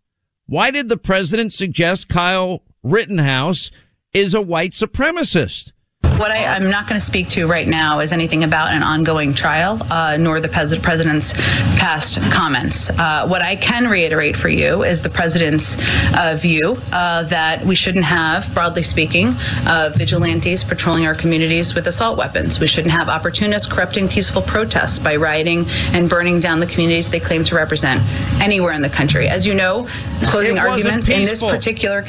Why 0.45 0.71
did 0.71 0.89
the 0.89 0.97
president 0.97 1.53
suggest 1.53 2.09
Kyle 2.09 2.63
Rittenhouse 2.83 3.71
is 4.13 4.33
a 4.33 4.41
white 4.41 4.71
supremacist? 4.71 5.71
What 6.19 6.31
I, 6.31 6.57
am 6.57 6.69
not 6.69 6.85
going 6.85 6.99
to 6.99 7.05
speak 7.05 7.29
to 7.29 7.47
right 7.47 7.65
now 7.65 8.01
is 8.01 8.11
anything 8.11 8.43
about 8.43 8.73
an 8.73 8.83
ongoing 8.83 9.33
trial, 9.33 9.79
uh, 9.89 10.17
nor 10.19 10.41
the 10.41 10.49
pres- 10.49 10.77
president's 10.77 11.31
past 11.79 12.19
comments. 12.29 12.89
Uh, 12.89 13.25
what 13.25 13.41
I 13.41 13.55
can 13.55 13.87
reiterate 13.87 14.35
for 14.35 14.49
you 14.49 14.83
is 14.83 15.01
the 15.01 15.09
president's 15.09 15.77
uh, 16.13 16.35
view 16.37 16.77
uh, 16.91 17.23
that 17.23 17.65
we 17.65 17.73
shouldn't 17.73 18.03
have, 18.03 18.53
broadly 18.53 18.83
speaking, 18.83 19.33
uh, 19.65 19.93
vigilantes 19.95 20.61
patrolling 20.61 21.07
our 21.07 21.15
communities 21.15 21.73
with 21.73 21.87
assault 21.87 22.17
weapons. 22.17 22.59
We 22.59 22.67
shouldn't 22.67 22.91
have 22.91 23.07
opportunists 23.07 23.71
corrupting 23.71 24.09
peaceful 24.09 24.41
protests 24.41 24.99
by 24.99 25.15
rioting 25.15 25.67
and 25.93 26.09
burning 26.09 26.41
down 26.41 26.59
the 26.59 26.67
communities 26.67 27.09
they 27.09 27.21
claim 27.21 27.45
to 27.45 27.55
represent 27.55 28.03
anywhere 28.41 28.73
in 28.73 28.81
the 28.81 28.89
country. 28.89 29.29
As 29.29 29.47
you 29.47 29.55
know, 29.55 29.87
closing 30.23 30.59
arguments 30.59 31.07
in 31.07 31.23
this 31.23 31.41
particular 31.41 32.03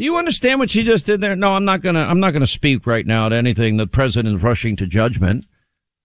do 0.00 0.04
you 0.04 0.16
understand 0.16 0.58
what 0.58 0.70
she 0.70 0.82
just 0.82 1.04
did 1.04 1.20
there? 1.20 1.36
No, 1.36 1.52
I'm 1.52 1.66
not 1.66 1.82
gonna, 1.82 2.00
I'm 2.00 2.20
not 2.20 2.30
gonna 2.30 2.46
speak 2.46 2.86
right 2.86 3.04
now 3.04 3.28
to 3.28 3.36
anything 3.36 3.76
the 3.76 3.86
president 3.86 4.34
is 4.34 4.42
rushing 4.42 4.74
to 4.76 4.86
judgment. 4.86 5.44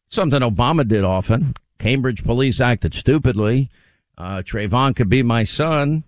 Something 0.10 0.42
Obama 0.42 0.86
did 0.86 1.06
often. 1.06 1.54
Cambridge 1.80 2.26
police 2.26 2.60
acted 2.60 2.94
stupidly. 2.94 3.70
Uh, 4.18 4.42
Trayvon 4.46 4.98
could 4.98 5.08
be 5.08 5.24
my 5.24 5.46
son. 5.46 6.04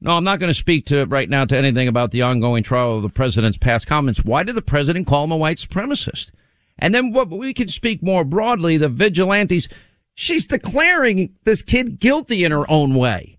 No, 0.00 0.12
I'm 0.12 0.24
not 0.24 0.38
going 0.40 0.48
to 0.48 0.54
speak 0.54 0.86
to 0.86 1.04
right 1.04 1.28
now 1.28 1.44
to 1.44 1.54
anything 1.54 1.88
about 1.88 2.10
the 2.10 2.22
ongoing 2.22 2.62
trial 2.62 2.96
of 2.96 3.02
the 3.02 3.10
president's 3.10 3.58
past 3.58 3.86
comments. 3.86 4.24
Why 4.24 4.42
did 4.42 4.54
the 4.54 4.62
president 4.62 5.06
call 5.06 5.24
him 5.24 5.32
a 5.32 5.36
white 5.36 5.58
supremacist? 5.58 6.30
And 6.78 6.94
then 6.94 7.12
what 7.12 7.28
we 7.28 7.52
can 7.52 7.68
speak 7.68 8.02
more 8.02 8.24
broadly, 8.24 8.78
the 8.78 8.88
vigilantes. 8.88 9.68
She's 10.14 10.46
declaring 10.46 11.34
this 11.44 11.60
kid 11.60 12.00
guilty 12.00 12.44
in 12.44 12.50
her 12.50 12.70
own 12.70 12.94
way 12.94 13.36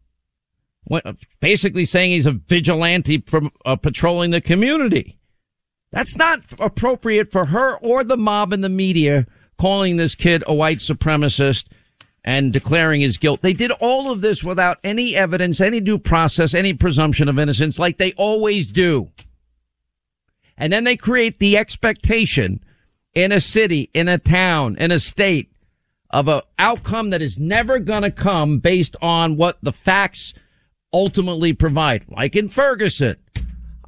basically 1.40 1.86
saying 1.86 2.12
he's 2.12 2.26
a 2.26 2.32
vigilante 2.32 3.20
from 3.22 3.52
uh, 3.66 3.76
patrolling 3.76 4.32
the 4.32 4.42
community. 4.42 5.18
That's 5.92 6.18
not 6.18 6.42
appropriate 6.60 7.32
for 7.32 7.46
her 7.46 7.78
or 7.78 8.04
the 8.04 8.18
mob 8.18 8.54
and 8.54 8.64
the 8.64 8.70
media 8.70 9.26
calling 9.58 9.98
this 9.98 10.16
kid 10.16 10.44
a 10.46 10.54
white 10.54 10.80
supremacist 10.80 11.68
and 12.24 12.52
declaring 12.52 13.02
his 13.02 13.18
guilt. 13.18 13.42
They 13.42 13.54
did 13.54 13.72
all 13.72 14.12
of 14.12 14.22
this 14.22 14.44
without 14.44 14.80
any 14.84 15.16
evidence, 15.16 15.62
any 15.62 15.80
due 15.80 16.00
process, 16.00 16.54
any 16.54 16.74
presumption 16.74 17.30
of 17.30 17.40
innocence 17.40 17.80
like 17.80 17.98
they 17.98 18.14
always 18.14 18.68
do. 18.68 19.12
And 20.58 20.74
then 20.74 20.84
they 20.84 20.98
create 20.98 21.40
the 21.40 21.58
expectation 21.58 22.64
in 23.14 23.32
a 23.32 23.40
city, 23.40 23.90
in 23.94 24.08
a 24.08 24.18
town, 24.18 24.76
in 24.78 24.92
a 24.92 25.00
state 25.00 25.52
of 26.10 26.28
an 26.28 26.42
outcome 26.58 27.12
that 27.12 27.22
is 27.22 27.40
never 27.40 27.80
going 27.80 28.04
to 28.04 28.12
come 28.12 28.60
based 28.60 28.96
on 29.02 29.38
what 29.38 29.58
the 29.62 29.72
facts 29.74 30.34
ultimately 30.96 31.52
provide, 31.52 32.06
like 32.08 32.38
in 32.38 32.48
Ferguson. 32.48 33.18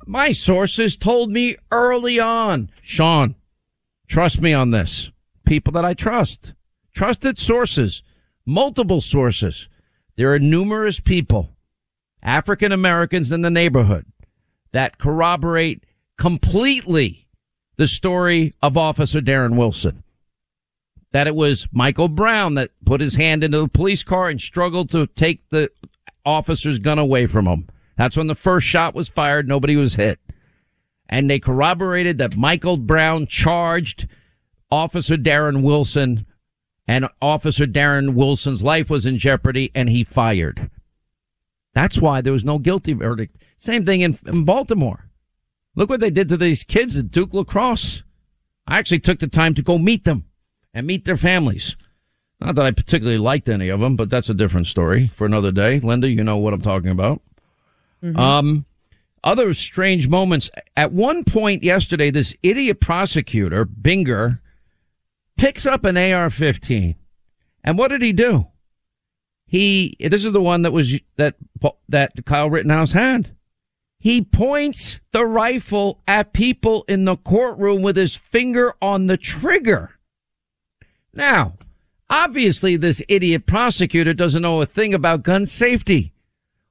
My 0.05 0.31
sources 0.31 0.97
told 0.97 1.31
me 1.31 1.55
early 1.71 2.19
on, 2.19 2.69
Sean, 2.83 3.35
trust 4.09 4.41
me 4.41 4.51
on 4.51 4.71
this. 4.71 5.09
People 5.45 5.71
that 5.73 5.85
I 5.85 5.93
trust, 5.93 6.53
trusted 6.93 7.39
sources, 7.39 8.03
multiple 8.45 8.99
sources. 8.99 9.69
There 10.17 10.33
are 10.33 10.39
numerous 10.39 10.99
people, 10.99 11.55
African 12.21 12.73
Americans 12.73 13.31
in 13.31 13.39
the 13.39 13.49
neighborhood 13.49 14.05
that 14.73 14.97
corroborate 14.97 15.85
completely 16.17 17.29
the 17.77 17.87
story 17.87 18.51
of 18.61 18.75
Officer 18.75 19.21
Darren 19.21 19.55
Wilson. 19.55 20.03
That 21.13 21.27
it 21.27 21.35
was 21.35 21.67
Michael 21.71 22.09
Brown 22.09 22.55
that 22.55 22.71
put 22.83 22.99
his 22.99 23.15
hand 23.15 23.45
into 23.45 23.61
the 23.61 23.69
police 23.69 24.03
car 24.03 24.27
and 24.27 24.41
struggled 24.41 24.89
to 24.89 25.07
take 25.07 25.47
the 25.51 25.71
officer's 26.27 26.77
gun 26.77 26.99
away 26.99 27.25
from 27.25 27.47
him. 27.47 27.67
That's 27.95 28.17
when 28.17 28.27
the 28.27 28.35
first 28.35 28.67
shot 28.67 28.93
was 28.93 29.09
fired. 29.09 29.47
Nobody 29.47 29.75
was 29.75 29.95
hit. 29.95 30.19
And 31.09 31.29
they 31.29 31.39
corroborated 31.39 32.17
that 32.17 32.35
Michael 32.35 32.77
Brown 32.77 33.25
charged 33.27 34.07
Officer 34.69 35.15
Darren 35.15 35.61
Wilson 35.61 36.25
and 36.85 37.07
Officer 37.21 37.65
Darren 37.65 38.13
Wilson's 38.13 38.61
life 38.61 38.89
was 38.89 39.05
in 39.05 39.17
jeopardy 39.17 39.71
and 39.73 39.89
he 39.89 40.03
fired. 40.03 40.69
That's 41.73 41.97
why 41.97 42.21
there 42.21 42.33
was 42.33 42.43
no 42.43 42.59
guilty 42.59 42.93
verdict. 42.93 43.37
Same 43.57 43.85
thing 43.85 44.01
in, 44.01 44.17
in 44.25 44.43
Baltimore. 44.43 45.09
Look 45.75 45.89
what 45.89 45.99
they 45.99 46.09
did 46.09 46.27
to 46.29 46.37
these 46.37 46.63
kids 46.63 46.97
at 46.97 47.11
Duke 47.11 47.33
lacrosse. 47.33 48.03
I 48.65 48.77
actually 48.79 48.99
took 48.99 49.19
the 49.19 49.27
time 49.27 49.53
to 49.55 49.61
go 49.61 49.77
meet 49.77 50.03
them 50.03 50.25
and 50.73 50.85
meet 50.85 51.05
their 51.05 51.17
families. 51.17 51.75
Not 52.39 52.55
that 52.55 52.65
I 52.65 52.71
particularly 52.71 53.17
liked 53.17 53.49
any 53.49 53.69
of 53.69 53.79
them, 53.79 53.95
but 53.95 54.09
that's 54.09 54.29
a 54.29 54.33
different 54.33 54.67
story 54.67 55.07
for 55.07 55.25
another 55.25 55.51
day. 55.51 55.79
Linda, 55.79 56.07
you 56.07 56.23
know 56.23 56.37
what 56.37 56.53
I'm 56.53 56.61
talking 56.61 56.91
about. 56.91 57.21
Mm-hmm. 58.03 58.19
Um, 58.19 58.65
other 59.23 59.53
strange 59.53 60.07
moments. 60.07 60.51
At 60.75 60.93
one 60.93 61.23
point 61.23 61.63
yesterday, 61.63 62.11
this 62.11 62.35
idiot 62.43 62.79
prosecutor, 62.79 63.65
Binger, 63.65 64.39
picks 65.35 65.65
up 65.65 65.83
an 65.83 65.97
AR-15. 65.97 66.95
And 67.63 67.77
what 67.77 67.89
did 67.89 68.01
he 68.01 68.13
do? 68.13 68.47
He, 69.47 69.95
this 69.99 70.23
is 70.23 70.31
the 70.31 70.41
one 70.41 70.61
that 70.61 70.71
was, 70.71 70.93
that, 71.15 71.35
that 71.89 72.25
Kyle 72.25 72.49
Rittenhouse 72.49 72.91
had. 72.91 73.35
He 73.99 74.21
points 74.21 74.99
the 75.11 75.25
rifle 75.25 76.01
at 76.07 76.33
people 76.33 76.85
in 76.87 77.05
the 77.05 77.17
courtroom 77.17 77.81
with 77.81 77.97
his 77.97 78.15
finger 78.15 78.75
on 78.79 79.07
the 79.07 79.17
trigger. 79.17 79.91
Now, 81.13 81.53
Obviously, 82.09 82.77
this 82.77 83.01
idiot 83.07 83.45
prosecutor 83.45 84.13
doesn't 84.13 84.41
know 84.41 84.61
a 84.61 84.65
thing 84.65 84.93
about 84.93 85.23
gun 85.23 85.45
safety. 85.45 86.13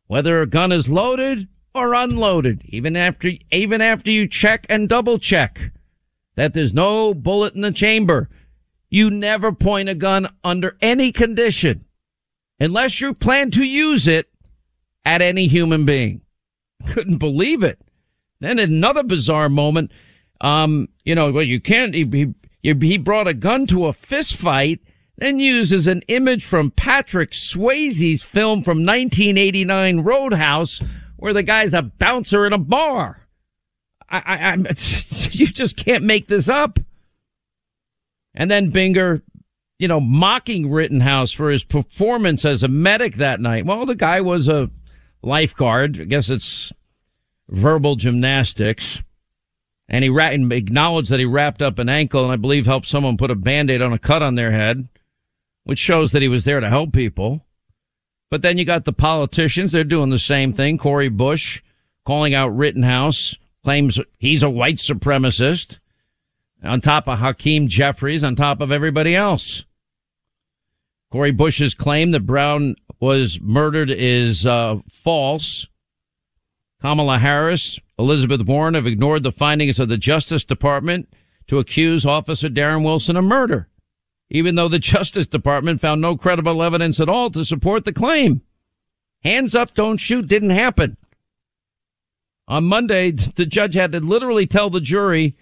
Whether 0.06 0.40
a 0.40 0.46
gun 0.46 0.72
is 0.72 0.88
loaded 0.88 1.48
or 1.74 1.94
unloaded, 1.94 2.62
even 2.64 2.96
after, 2.96 3.32
even 3.50 3.80
after 3.80 4.10
you 4.10 4.28
check 4.28 4.66
and 4.68 4.88
double 4.88 5.18
check 5.18 5.72
that 6.36 6.54
there's 6.54 6.72
no 6.72 7.12
bullet 7.12 7.54
in 7.54 7.60
the 7.60 7.72
chamber, 7.72 8.30
you 8.88 9.10
never 9.10 9.52
point 9.52 9.88
a 9.88 9.94
gun 9.94 10.28
under 10.44 10.76
any 10.80 11.12
condition 11.12 11.84
unless 12.60 13.00
you 13.00 13.12
plan 13.12 13.50
to 13.50 13.64
use 13.64 14.06
it 14.06 14.28
at 15.04 15.22
any 15.22 15.46
human 15.48 15.84
being. 15.84 16.20
Couldn't 16.86 17.18
believe 17.18 17.62
it. 17.62 17.80
Then 18.40 18.58
another 18.58 19.02
bizarre 19.02 19.48
moment. 19.48 19.90
Um, 20.40 20.88
you 21.04 21.14
know, 21.14 21.32
well, 21.32 21.42
you 21.42 21.60
can't. 21.60 21.94
He, 21.94 22.34
he, 22.62 22.74
he 22.74 22.98
brought 22.98 23.28
a 23.28 23.34
gun 23.34 23.66
to 23.68 23.86
a 23.86 23.92
fist 23.92 24.36
fight, 24.36 24.80
then 25.18 25.38
uses 25.38 25.86
an 25.86 26.02
image 26.08 26.44
from 26.44 26.70
Patrick 26.70 27.30
Swayze's 27.30 28.22
film 28.22 28.62
from 28.62 28.84
1989 28.84 30.00
Roadhouse, 30.00 30.82
where 31.16 31.32
the 31.32 31.42
guy's 31.42 31.74
a 31.74 31.82
bouncer 31.82 32.46
in 32.46 32.52
a 32.52 32.58
bar. 32.58 33.26
I, 34.08 34.18
I, 34.18 34.52
I 34.52 34.56
you 35.30 35.46
just 35.46 35.76
can't 35.76 36.04
make 36.04 36.26
this 36.26 36.48
up. 36.48 36.78
And 38.34 38.50
then 38.50 38.70
Binger, 38.70 39.22
you 39.78 39.88
know, 39.88 40.00
mocking 40.00 40.70
Rittenhouse 40.70 41.32
for 41.32 41.50
his 41.50 41.64
performance 41.64 42.44
as 42.44 42.62
a 42.62 42.68
medic 42.68 43.16
that 43.16 43.40
night. 43.40 43.64
Well, 43.64 43.86
the 43.86 43.94
guy 43.94 44.20
was 44.20 44.48
a 44.48 44.70
lifeguard. 45.22 46.00
I 46.00 46.04
guess 46.04 46.28
it's 46.28 46.72
verbal 47.48 47.96
gymnastics. 47.96 49.02
And 49.88 50.04
he 50.04 50.10
ra- 50.10 50.28
acknowledged 50.28 51.10
that 51.10 51.20
he 51.20 51.24
wrapped 51.24 51.62
up 51.62 51.78
an 51.78 51.88
ankle 51.88 52.24
and 52.24 52.32
I 52.32 52.36
believe 52.36 52.66
helped 52.66 52.86
someone 52.86 53.16
put 53.16 53.30
a 53.30 53.36
band-aid 53.36 53.82
on 53.82 53.92
a 53.92 53.98
cut 53.98 54.22
on 54.22 54.34
their 54.34 54.50
head, 54.50 54.88
which 55.66 55.80
shows 55.80 56.12
that 56.12 56.22
he 56.22 56.28
was 56.28 56.44
there 56.44 56.60
to 56.60 56.68
help 56.68 56.92
people. 56.92 57.44
But 58.30 58.42
then 58.42 58.56
you 58.56 58.64
got 58.64 58.84
the 58.84 58.92
politicians. 58.92 59.72
They're 59.72 59.82
doing 59.84 60.10
the 60.10 60.18
same 60.18 60.52
thing. 60.52 60.78
Cori 60.78 61.08
Bush 61.08 61.60
calling 62.04 62.34
out 62.34 62.56
Rittenhouse, 62.56 63.34
claims 63.64 63.98
he's 64.16 64.44
a 64.44 64.48
white 64.48 64.76
supremacist 64.76 65.78
on 66.62 66.80
top 66.80 67.08
of 67.08 67.18
Hakeem 67.18 67.66
Jeffries, 67.66 68.22
on 68.22 68.36
top 68.36 68.60
of 68.60 68.70
everybody 68.70 69.16
else. 69.16 69.64
Cori 71.10 71.32
Bush's 71.32 71.74
claim 71.74 72.12
that 72.12 72.20
Brown 72.20 72.76
was 73.00 73.40
murdered 73.40 73.90
is 73.90 74.46
uh, 74.46 74.76
false. 74.92 75.66
Kamala 76.80 77.18
Harris, 77.18 77.80
Elizabeth 77.98 78.46
Warren 78.46 78.74
have 78.74 78.86
ignored 78.86 79.24
the 79.24 79.32
findings 79.32 79.80
of 79.80 79.88
the 79.88 79.98
Justice 79.98 80.44
Department 80.44 81.12
to 81.48 81.58
accuse 81.58 82.06
Officer 82.06 82.48
Darren 82.48 82.84
Wilson 82.84 83.16
of 83.16 83.24
murder, 83.24 83.68
even 84.30 84.54
though 84.54 84.68
the 84.68 84.78
Justice 84.78 85.26
Department 85.26 85.80
found 85.80 86.00
no 86.00 86.16
credible 86.16 86.62
evidence 86.62 87.00
at 87.00 87.08
all 87.08 87.30
to 87.30 87.44
support 87.44 87.84
the 87.84 87.92
claim. 87.92 88.42
Hands 89.22 89.54
up, 89.54 89.74
don't 89.74 89.98
shoot 89.98 90.26
didn't 90.26 90.50
happen. 90.50 90.96
On 92.48 92.64
Monday, 92.64 93.10
the 93.10 93.46
judge 93.46 93.74
had 93.74 93.92
to 93.92 94.00
literally 94.00 94.46
tell 94.46 94.70
the 94.70 94.80
jury 94.80 95.36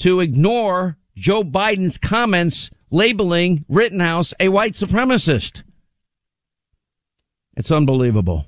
to 0.00 0.20
ignore 0.20 0.98
Joe 1.14 1.44
Biden's 1.44 1.98
comments 1.98 2.70
labeling 2.90 3.64
Rittenhouse 3.68 4.34
a 4.40 4.48
white 4.48 4.72
supremacist. 4.72 5.62
It's 7.56 7.70
unbelievable. 7.70 8.46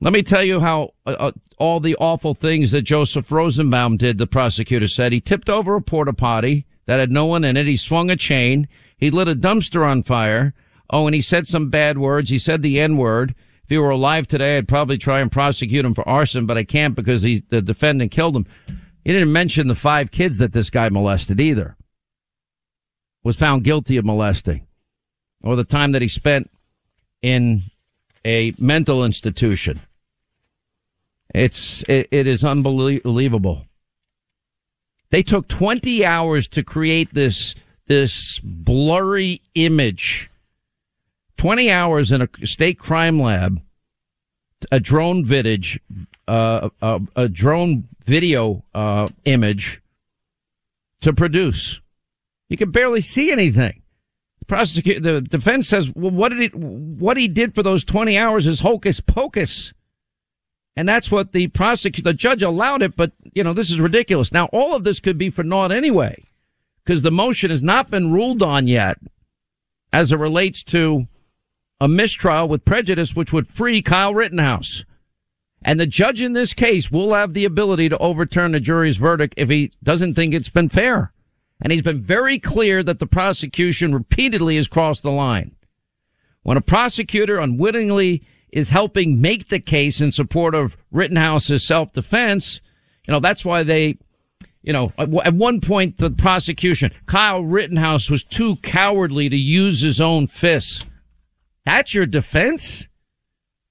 Let 0.00 0.12
me 0.12 0.22
tell 0.22 0.42
you 0.42 0.60
how 0.60 0.94
uh, 1.06 1.10
uh, 1.10 1.32
all 1.58 1.80
the 1.80 1.96
awful 1.96 2.34
things 2.34 2.72
that 2.72 2.82
Joseph 2.82 3.30
Rosenbaum 3.30 3.96
did, 3.96 4.18
the 4.18 4.26
prosecutor 4.26 4.88
said. 4.88 5.12
He 5.12 5.20
tipped 5.20 5.48
over 5.48 5.76
a 5.76 5.82
porta 5.82 6.12
potty 6.12 6.66
that 6.86 7.00
had 7.00 7.10
no 7.10 7.26
one 7.26 7.44
in 7.44 7.56
it. 7.56 7.66
He 7.66 7.76
swung 7.76 8.10
a 8.10 8.16
chain. 8.16 8.68
He 8.96 9.10
lit 9.10 9.28
a 9.28 9.34
dumpster 9.34 9.86
on 9.86 10.02
fire. 10.02 10.54
Oh, 10.90 11.06
and 11.06 11.14
he 11.14 11.20
said 11.20 11.46
some 11.46 11.68
bad 11.68 11.98
words. 11.98 12.30
He 12.30 12.38
said 12.38 12.62
the 12.62 12.80
N 12.80 12.96
word. 12.96 13.34
If 13.64 13.70
he 13.70 13.78
were 13.78 13.90
alive 13.90 14.28
today, 14.28 14.56
I'd 14.56 14.68
probably 14.68 14.96
try 14.96 15.20
and 15.20 15.30
prosecute 15.30 15.84
him 15.84 15.94
for 15.94 16.08
arson, 16.08 16.46
but 16.46 16.56
I 16.56 16.62
can't 16.62 16.94
because 16.94 17.22
he's, 17.22 17.42
the 17.48 17.60
defendant 17.60 18.12
killed 18.12 18.36
him. 18.36 18.46
He 19.04 19.12
didn't 19.12 19.32
mention 19.32 19.66
the 19.66 19.74
five 19.74 20.12
kids 20.12 20.38
that 20.38 20.52
this 20.52 20.70
guy 20.70 20.88
molested 20.88 21.40
either. 21.40 21.76
Was 23.24 23.36
found 23.36 23.64
guilty 23.64 23.96
of 23.96 24.04
molesting. 24.04 24.66
Or 25.42 25.56
the 25.56 25.64
time 25.64 25.92
that 25.92 26.02
he 26.02 26.08
spent 26.08 26.48
in 27.22 27.62
a 28.24 28.54
mental 28.58 29.04
institution. 29.04 29.80
It's 31.34 31.82
it, 31.88 32.08
it 32.12 32.26
is 32.26 32.44
unbelievable. 32.44 33.64
They 35.10 35.22
took 35.22 35.48
20 35.48 36.04
hours 36.04 36.48
to 36.48 36.62
create 36.62 37.14
this 37.14 37.54
this 37.86 38.40
blurry 38.40 39.42
image. 39.54 40.28
20 41.36 41.70
hours 41.70 42.10
in 42.10 42.22
a 42.22 42.28
state 42.44 42.78
crime 42.78 43.20
lab, 43.20 43.60
a 44.72 44.80
drone 44.80 45.24
vidage, 45.24 45.78
uh, 46.26 46.70
a, 46.82 47.00
a, 47.14 47.28
drone 47.28 47.86
video 48.04 48.64
uh, 48.74 49.06
image 49.24 49.80
to 51.02 51.12
produce. 51.12 51.80
You 52.48 52.56
can 52.56 52.72
barely 52.72 53.00
see 53.00 53.30
anything 53.30 53.82
prosecute 54.46 55.02
the 55.02 55.20
defense 55.20 55.68
says, 55.68 55.92
well, 55.94 56.10
what 56.10 56.30
did 56.30 56.40
he, 56.40 56.58
what 56.58 57.16
he 57.16 57.28
did 57.28 57.54
for 57.54 57.62
those 57.62 57.84
20 57.84 58.16
hours 58.16 58.46
is 58.46 58.60
hocus 58.60 59.00
pocus. 59.00 59.72
And 60.76 60.88
that's 60.88 61.10
what 61.10 61.32
the 61.32 61.48
prosecutor, 61.48 62.10
the 62.10 62.14
judge 62.14 62.42
allowed 62.42 62.82
it, 62.82 62.96
but 62.96 63.12
you 63.32 63.42
know, 63.42 63.54
this 63.54 63.70
is 63.70 63.80
ridiculous. 63.80 64.30
Now, 64.30 64.46
all 64.46 64.74
of 64.74 64.84
this 64.84 65.00
could 65.00 65.16
be 65.16 65.30
for 65.30 65.42
naught 65.42 65.72
anyway, 65.72 66.24
because 66.84 67.02
the 67.02 67.10
motion 67.10 67.50
has 67.50 67.62
not 67.62 67.90
been 67.90 68.12
ruled 68.12 68.42
on 68.42 68.68
yet 68.68 68.98
as 69.92 70.12
it 70.12 70.18
relates 70.18 70.62
to 70.64 71.06
a 71.80 71.88
mistrial 71.88 72.48
with 72.48 72.64
prejudice, 72.64 73.16
which 73.16 73.32
would 73.32 73.48
free 73.48 73.80
Kyle 73.80 74.14
Rittenhouse. 74.14 74.84
And 75.62 75.80
the 75.80 75.86
judge 75.86 76.20
in 76.20 76.34
this 76.34 76.52
case 76.52 76.90
will 76.90 77.14
have 77.14 77.32
the 77.32 77.44
ability 77.44 77.88
to 77.88 77.98
overturn 77.98 78.52
the 78.52 78.60
jury's 78.60 78.98
verdict 78.98 79.34
if 79.36 79.48
he 79.48 79.72
doesn't 79.82 80.14
think 80.14 80.34
it's 80.34 80.50
been 80.50 80.68
fair. 80.68 81.12
And 81.60 81.72
he's 81.72 81.82
been 81.82 82.02
very 82.02 82.38
clear 82.38 82.82
that 82.82 82.98
the 82.98 83.06
prosecution 83.06 83.94
repeatedly 83.94 84.56
has 84.56 84.68
crossed 84.68 85.02
the 85.02 85.10
line. 85.10 85.56
When 86.42 86.56
a 86.56 86.60
prosecutor 86.60 87.38
unwittingly 87.38 88.22
is 88.56 88.70
helping 88.70 89.20
make 89.20 89.50
the 89.50 89.60
case 89.60 90.00
in 90.00 90.10
support 90.10 90.54
of 90.54 90.78
Rittenhouse's 90.90 91.66
self-defense, 91.66 92.62
you 93.06 93.12
know, 93.12 93.20
that's 93.20 93.44
why 93.44 93.62
they, 93.62 93.98
you 94.62 94.72
know, 94.72 94.94
at 94.96 95.34
one 95.34 95.60
point 95.60 95.98
the 95.98 96.10
prosecution, 96.10 96.90
Kyle 97.04 97.42
Rittenhouse 97.42 98.08
was 98.08 98.24
too 98.24 98.56
cowardly 98.56 99.28
to 99.28 99.36
use 99.36 99.82
his 99.82 100.00
own 100.00 100.26
fists. 100.26 100.86
That's 101.66 101.92
your 101.92 102.06
defense? 102.06 102.88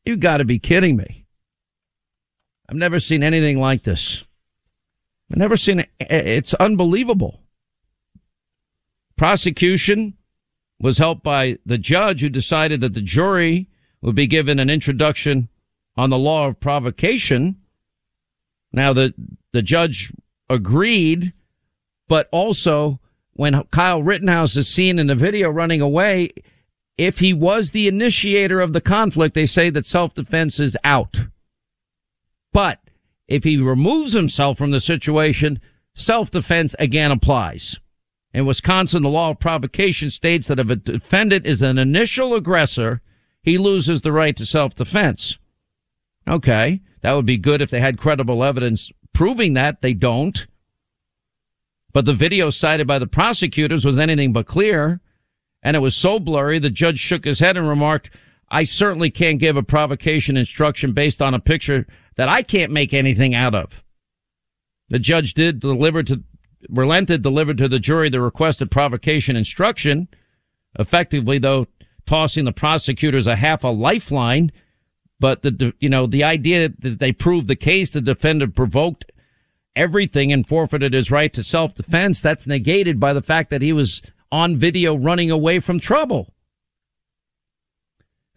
You 0.06 0.18
gotta 0.18 0.46
be 0.46 0.60
kidding 0.60 0.98
me. 0.98 1.26
I've 2.70 2.78
never 2.78 3.00
seen 3.00 3.24
anything 3.24 3.60
like 3.60 3.82
this. 3.82 4.24
I've 5.32 5.38
never 5.38 5.58
seen 5.58 5.80
it. 5.80 5.90
It's 6.00 6.54
unbelievable. 6.54 7.42
Prosecution 9.16 10.14
was 10.80 11.00
helped 11.00 11.24
by 11.24 11.58
the 11.66 11.80
judge 11.80 12.22
who 12.22 12.30
decided 12.30 12.82
that 12.82 12.94
the 12.94 13.02
jury 13.02 13.68
would 14.06 14.16
be 14.16 14.28
given 14.28 14.60
an 14.60 14.70
introduction 14.70 15.50
on 15.98 16.12
the 16.12 16.18
law 16.18 16.48
of 16.48 16.60
provocation. 16.60 17.56
Now 18.72 18.94
the 18.94 19.16
the 19.52 19.64
judge 19.64 20.14
agreed, 20.48 21.34
but 22.08 22.30
also 22.32 23.00
when 23.34 23.64
Kyle 23.72 24.04
Rittenhouse 24.04 24.56
is 24.58 24.68
seen 24.68 25.00
in 25.00 25.08
the 25.08 25.16
video 25.16 25.50
running 25.50 25.82
away, 25.82 26.30
if 27.00 27.18
he 27.18 27.34
was 27.34 27.72
the 27.72 27.88
initiator 27.88 28.62
of 28.62 28.74
the 28.74 28.82
conflict, 28.82 29.34
they 29.34 29.48
say 29.48 29.72
that 29.72 29.88
self-defense 29.88 30.60
is 30.60 30.78
out. 30.84 31.26
But 32.54 32.80
if 33.28 33.44
he 33.44 33.58
removes 33.58 34.14
himself 34.14 34.58
from 34.58 34.70
the 34.72 34.80
situation, 34.80 35.60
self-defense 35.96 36.76
again 36.78 37.12
applies. 37.12 37.80
In 38.34 38.46
Wisconsin, 38.46 39.04
the 39.04 39.10
law 39.10 39.32
of 39.32 39.40
provocation 39.40 40.10
states 40.12 40.48
that 40.48 40.60
if 40.60 40.70
a 40.70 40.76
defendant 40.76 41.48
is 41.48 41.62
an 41.62 41.78
initial 41.78 42.36
aggressor, 42.36 43.02
he 43.46 43.60
loses 43.60 44.02
the 44.02 44.12
right 44.12 44.36
to 44.36 44.46
self-defense. 44.46 45.38
Okay. 46.28 46.82
That 47.02 47.14
would 47.14 47.28
be 47.28 47.38
good 47.38 47.62
if 47.62 47.70
they 47.70 47.80
had 47.80 48.00
credible 48.00 48.44
evidence 48.44 48.92
proving 49.14 49.54
that. 49.54 49.82
They 49.82 49.94
don't. 49.94 50.48
But 51.94 52.06
the 52.06 52.14
video 52.14 52.50
cited 52.50 52.88
by 52.88 52.98
the 52.98 53.08
prosecutors 53.08 53.86
was 53.86 54.00
anything 54.00 54.34
but 54.34 54.48
clear. 54.48 55.00
And 55.62 55.78
it 55.78 55.80
was 55.80 55.96
so 55.96 56.20
blurry, 56.20 56.58
the 56.58 56.72
judge 56.72 57.00
shook 57.00 57.26
his 57.26 57.40
head 57.40 57.56
and 57.58 57.68
remarked, 57.68 58.10
I 58.50 58.64
certainly 58.64 59.12
can't 59.12 59.40
give 59.40 59.58
a 59.58 59.64
provocation 59.64 60.38
instruction 60.38 60.94
based 60.94 61.22
on 61.22 61.34
a 61.34 61.40
picture 61.40 61.86
that 62.18 62.30
I 62.30 62.42
can't 62.42 62.72
make 62.72 62.94
anything 62.94 63.36
out 63.36 63.56
of. 63.56 63.84
The 64.90 65.00
judge 65.00 65.34
did 65.34 65.60
deliver 65.60 66.04
to 66.04 66.24
relented, 66.70 67.22
delivered 67.22 67.58
to 67.60 67.68
the 67.68 67.80
jury 67.80 68.10
the 68.10 68.22
requested 68.22 68.72
provocation 68.72 69.36
instruction, 69.36 70.08
effectively, 70.80 71.38
though, 71.38 71.68
tossing 72.06 72.46
the 72.46 72.52
prosecutors 72.52 73.28
a 73.28 73.36
half 73.36 73.64
a 73.64 73.70
lifeline. 73.70 74.52
But 75.20 75.42
the, 75.44 75.74
you 75.80 75.90
know, 75.90 76.08
the 76.08 76.24
idea 76.24 76.70
that 76.80 77.00
they 77.00 77.12
proved 77.12 77.48
the 77.48 77.56
case, 77.56 77.90
the 77.90 78.02
defendant 78.02 78.56
provoked 78.56 79.12
everything 79.76 80.32
and 80.32 80.48
forfeited 80.48 80.94
his 80.94 81.12
right 81.12 81.32
to 81.34 81.44
self-defense, 81.44 82.22
that's 82.22 82.48
negated 82.48 83.00
by 83.00 83.14
the 83.14 83.22
fact 83.22 83.50
that 83.50 83.62
he 83.62 83.74
was 83.74 84.02
on 84.32 84.58
video 84.58 84.96
running 84.96 85.32
away 85.32 85.60
from 85.60 85.80
trouble. 85.80 86.34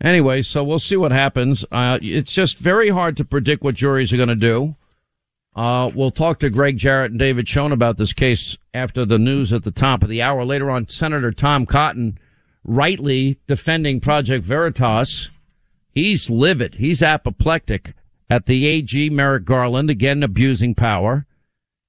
Anyway, 0.01 0.43
so 0.43 0.63
we'll 0.63 0.79
see 0.79 0.97
what 0.97 1.11
happens. 1.11 1.65
Uh, 1.73 1.99
it's 2.01 2.33
just 2.33 2.59
very 2.59 2.91
hard 2.91 3.17
to 3.17 3.25
predict 3.25 3.65
what 3.65 3.75
juries 3.75 4.13
are 4.13 4.17
going 4.17 4.29
to 4.29 4.35
do. 4.37 4.77
Uh, 5.57 5.91
we'll 5.93 6.13
talk 6.13 6.39
to 6.39 6.51
Gregg 6.51 6.77
Jarrett 6.77 7.11
and 7.11 7.19
David 7.19 7.49
Schoen 7.49 7.73
about 7.73 7.97
this 7.97 8.13
case 8.13 8.57
after 8.73 9.05
the 9.05 9.19
news 9.19 9.53
at 9.53 9.65
the 9.65 9.73
top 9.73 10.05
of 10.05 10.09
the 10.09 10.23
hour. 10.23 10.45
Later 10.45 10.71
on, 10.71 10.87
Senator 10.87 11.33
Tom 11.33 11.67
Cotton 11.67 12.17
rightly 12.65 13.39
defending 13.47 14.01
Project 14.01 14.45
Veritas. 14.45 15.31
He's 15.91 16.31
livid. 16.31 16.77
He's 16.77 17.03
apoplectic 17.03 17.95
at 18.31 18.47
the 18.47 18.67
AG 18.67 19.11
Merrick 19.11 19.45
Garland, 19.45 19.91
again 19.91 20.23
abusing 20.23 20.75
power. 20.75 21.27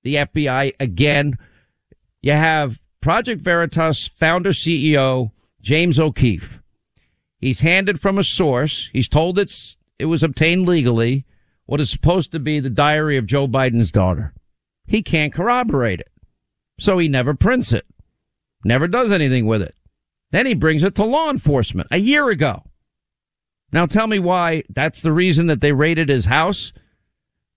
The 0.03 0.15
FBI, 0.15 0.73
again. 0.79 1.37
You 2.21 2.33
have 2.33 2.79
Project 3.01 3.41
Veritas 3.41 4.07
founder 4.07 4.51
CEO 4.51 5.31
James 5.61 5.99
O'Keefe. 5.99 6.59
He's 7.39 7.61
handed 7.61 8.01
from 8.01 8.17
a 8.17 8.23
source. 8.23 8.89
He's 8.91 9.07
told 9.07 9.39
it's 9.39 9.77
it 9.97 10.05
was 10.05 10.23
obtained 10.23 10.67
legally. 10.67 11.25
What 11.65 11.81
is 11.81 11.89
supposed 11.89 12.31
to 12.31 12.39
be 12.39 12.59
the 12.59 12.69
diary 12.69 13.17
of 13.17 13.27
Joe 13.27 13.47
Biden's 13.47 13.91
daughter. 13.91 14.33
He 14.87 15.03
can't 15.03 15.31
corroborate 15.31 15.99
it, 15.99 16.11
so 16.79 16.97
he 16.97 17.07
never 17.07 17.35
prints 17.35 17.71
it. 17.71 17.85
Never 18.65 18.87
does 18.87 19.11
anything 19.11 19.45
with 19.45 19.61
it. 19.61 19.75
Then 20.31 20.45
he 20.45 20.53
brings 20.53 20.83
it 20.83 20.95
to 20.95 21.03
law 21.03 21.29
enforcement 21.29 21.87
a 21.91 21.97
year 21.97 22.29
ago. 22.29 22.63
Now 23.71 23.85
tell 23.85 24.07
me 24.07 24.19
why 24.19 24.63
that's 24.69 25.01
the 25.01 25.11
reason 25.11 25.47
that 25.47 25.61
they 25.61 25.71
raided 25.71 26.09
his 26.09 26.25
house? 26.25 26.71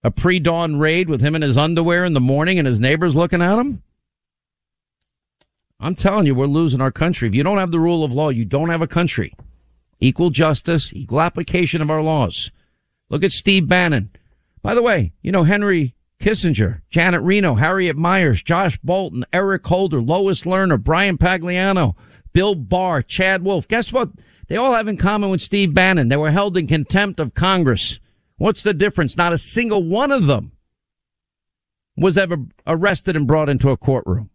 A 0.02 0.10
pre-dawn 0.10 0.78
raid 0.78 1.08
with 1.08 1.20
him 1.20 1.34
in 1.34 1.42
his 1.42 1.56
underwear 1.56 2.04
in 2.04 2.12
the 2.12 2.20
morning 2.20 2.58
and 2.58 2.66
his 2.66 2.80
neighbors 2.80 3.14
looking 3.14 3.42
at 3.42 3.58
him? 3.58 3.82
I'm 5.78 5.94
telling 5.94 6.26
you, 6.26 6.34
we're 6.34 6.46
losing 6.46 6.80
our 6.80 6.92
country. 6.92 7.28
If 7.28 7.34
you 7.34 7.42
don't 7.42 7.58
have 7.58 7.72
the 7.72 7.80
rule 7.80 8.04
of 8.04 8.12
law, 8.12 8.28
you 8.28 8.44
don't 8.44 8.70
have 8.70 8.82
a 8.82 8.86
country. 8.86 9.34
Equal 10.00 10.30
justice, 10.30 10.92
equal 10.92 11.20
application 11.20 11.82
of 11.82 11.90
our 11.90 12.02
laws. 12.02 12.50
Look 13.08 13.24
at 13.24 13.32
Steve 13.32 13.68
Bannon. 13.68 14.10
By 14.62 14.74
the 14.74 14.82
way, 14.82 15.12
you 15.22 15.32
know, 15.32 15.42
Henry 15.42 15.94
Kissinger, 16.20 16.82
Janet 16.88 17.22
Reno, 17.22 17.56
Harriet 17.56 17.96
Miers, 17.96 18.42
Josh 18.42 18.78
Bolten, 18.80 19.24
Eric 19.32 19.66
Holder, 19.66 20.00
Lois 20.00 20.44
Lerner, 20.44 20.80
Bryan 20.80 21.18
Pagliano, 21.18 21.96
Bill 22.32 22.54
Barr, 22.54 23.02
Chad 23.02 23.42
Wolf. 23.42 23.68
Guess 23.68 23.92
what? 23.92 24.10
They 24.48 24.56
all 24.56 24.74
have 24.74 24.88
in 24.88 24.96
common 24.96 25.30
with 25.30 25.40
Steve 25.40 25.74
Bannon. 25.74 26.08
They 26.08 26.16
were 26.16 26.30
held 26.30 26.56
in 26.56 26.66
contempt 26.66 27.20
of 27.20 27.34
Congress. 27.34 27.98
What's 28.36 28.62
the 28.62 28.74
difference? 28.74 29.16
Not 29.16 29.32
a 29.32 29.38
single 29.38 29.82
one 29.82 30.10
of 30.10 30.26
them 30.26 30.52
was 31.96 32.16
ever 32.16 32.38
arrested 32.66 33.16
and 33.16 33.26
brought 33.26 33.48
into 33.48 33.70
a 33.70 33.76
courtroom. 33.76 34.30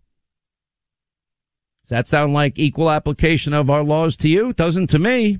Does 1.84 1.90
that 1.90 2.08
sound 2.08 2.34
like 2.34 2.60
equal 2.60 2.92
application 2.92 3.54
of 3.54 3.70
our 3.70 3.84
laws 3.84 4.18
to 4.18 4.28
you? 4.28 4.54
Doesn't 4.54 4.88
to 4.88 5.00
me. 5.00 5.40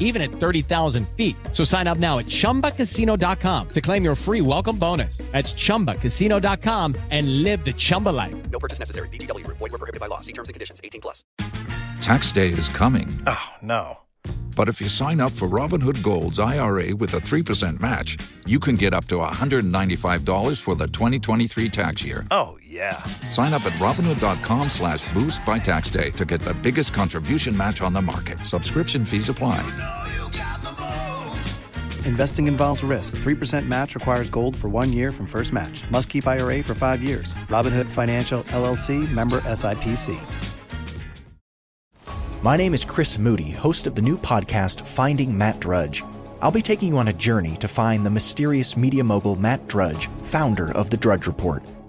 even 0.00 0.22
at 0.22 0.30
30,000 0.30 1.06
feet. 1.10 1.36
So 1.52 1.62
sign 1.64 1.86
up 1.86 1.98
now 1.98 2.18
at 2.18 2.26
chumbacasino.com 2.26 3.68
to 3.68 3.80
claim 3.80 4.02
your 4.02 4.14
free 4.16 4.40
welcome 4.40 4.78
bonus. 4.78 5.18
That's 5.32 5.52
chumbacasino.com 5.52 6.94
and 7.10 7.42
live 7.42 7.64
the 7.64 7.72
Chumba 7.74 8.08
life. 8.08 8.50
No 8.50 8.58
purchase 8.58 8.78
necessary. 8.78 9.08
VGW, 9.10 9.46
void, 9.46 9.70
were 9.70 9.78
prohibited 9.78 10.00
by 10.00 10.06
law. 10.06 10.20
See 10.20 10.32
terms 10.32 10.48
and 10.48 10.54
conditions 10.54 10.80
18 10.82 11.02
plus. 11.02 11.24
Tax 12.00 12.32
day 12.32 12.48
is 12.48 12.70
coming. 12.70 13.06
Oh, 13.26 13.50
no. 13.62 13.98
But 14.56 14.68
if 14.68 14.80
you 14.80 14.88
sign 14.88 15.20
up 15.20 15.30
for 15.30 15.46
Robinhood 15.46 16.02
Gold's 16.02 16.40
IRA 16.40 16.96
with 16.96 17.14
a 17.14 17.18
3% 17.18 17.80
match, 17.80 18.16
you 18.44 18.58
can 18.58 18.74
get 18.74 18.92
up 18.92 19.04
to 19.04 19.16
$195 19.16 20.60
for 20.60 20.74
the 20.74 20.88
2023 20.88 21.68
tax 21.68 22.04
year. 22.04 22.26
Oh, 22.32 22.57
yeah. 22.68 22.98
Sign 23.30 23.52
up 23.54 23.64
at 23.64 23.72
Robinhood.com 23.74 24.68
slash 24.68 25.10
boost 25.12 25.44
by 25.44 25.58
tax 25.58 25.90
day 25.90 26.10
to 26.12 26.24
get 26.24 26.40
the 26.40 26.54
biggest 26.54 26.92
contribution 26.92 27.56
match 27.56 27.80
on 27.80 27.92
the 27.92 28.02
market. 28.02 28.38
Subscription 28.40 29.04
fees 29.04 29.28
apply. 29.28 29.58
Investing 32.04 32.46
involves 32.46 32.82
risk. 32.82 33.16
3% 33.16 33.66
match 33.66 33.94
requires 33.94 34.30
gold 34.30 34.56
for 34.56 34.68
one 34.68 34.92
year 34.92 35.10
from 35.10 35.26
first 35.26 35.52
match. 35.52 35.88
Must 35.90 36.08
keep 36.08 36.26
IRA 36.26 36.62
for 36.62 36.74
five 36.74 37.02
years. 37.02 37.34
Robinhood 37.48 37.86
Financial 37.86 38.42
LLC 38.44 39.10
member 39.12 39.40
SIPC. 39.40 40.18
My 42.42 42.56
name 42.56 42.72
is 42.72 42.84
Chris 42.84 43.18
Moody, 43.18 43.50
host 43.50 43.86
of 43.86 43.94
the 43.94 44.02
new 44.02 44.16
podcast 44.16 44.86
Finding 44.86 45.36
Matt 45.36 45.58
Drudge. 45.60 46.04
I'll 46.40 46.52
be 46.52 46.62
taking 46.62 46.90
you 46.90 46.98
on 46.98 47.08
a 47.08 47.12
journey 47.12 47.56
to 47.56 47.66
find 47.66 48.06
the 48.06 48.10
mysterious 48.10 48.76
media 48.76 49.02
mogul 49.02 49.34
Matt 49.34 49.66
Drudge, 49.66 50.06
founder 50.22 50.70
of 50.70 50.88
The 50.88 50.96
Drudge 50.96 51.26
Report. 51.26 51.64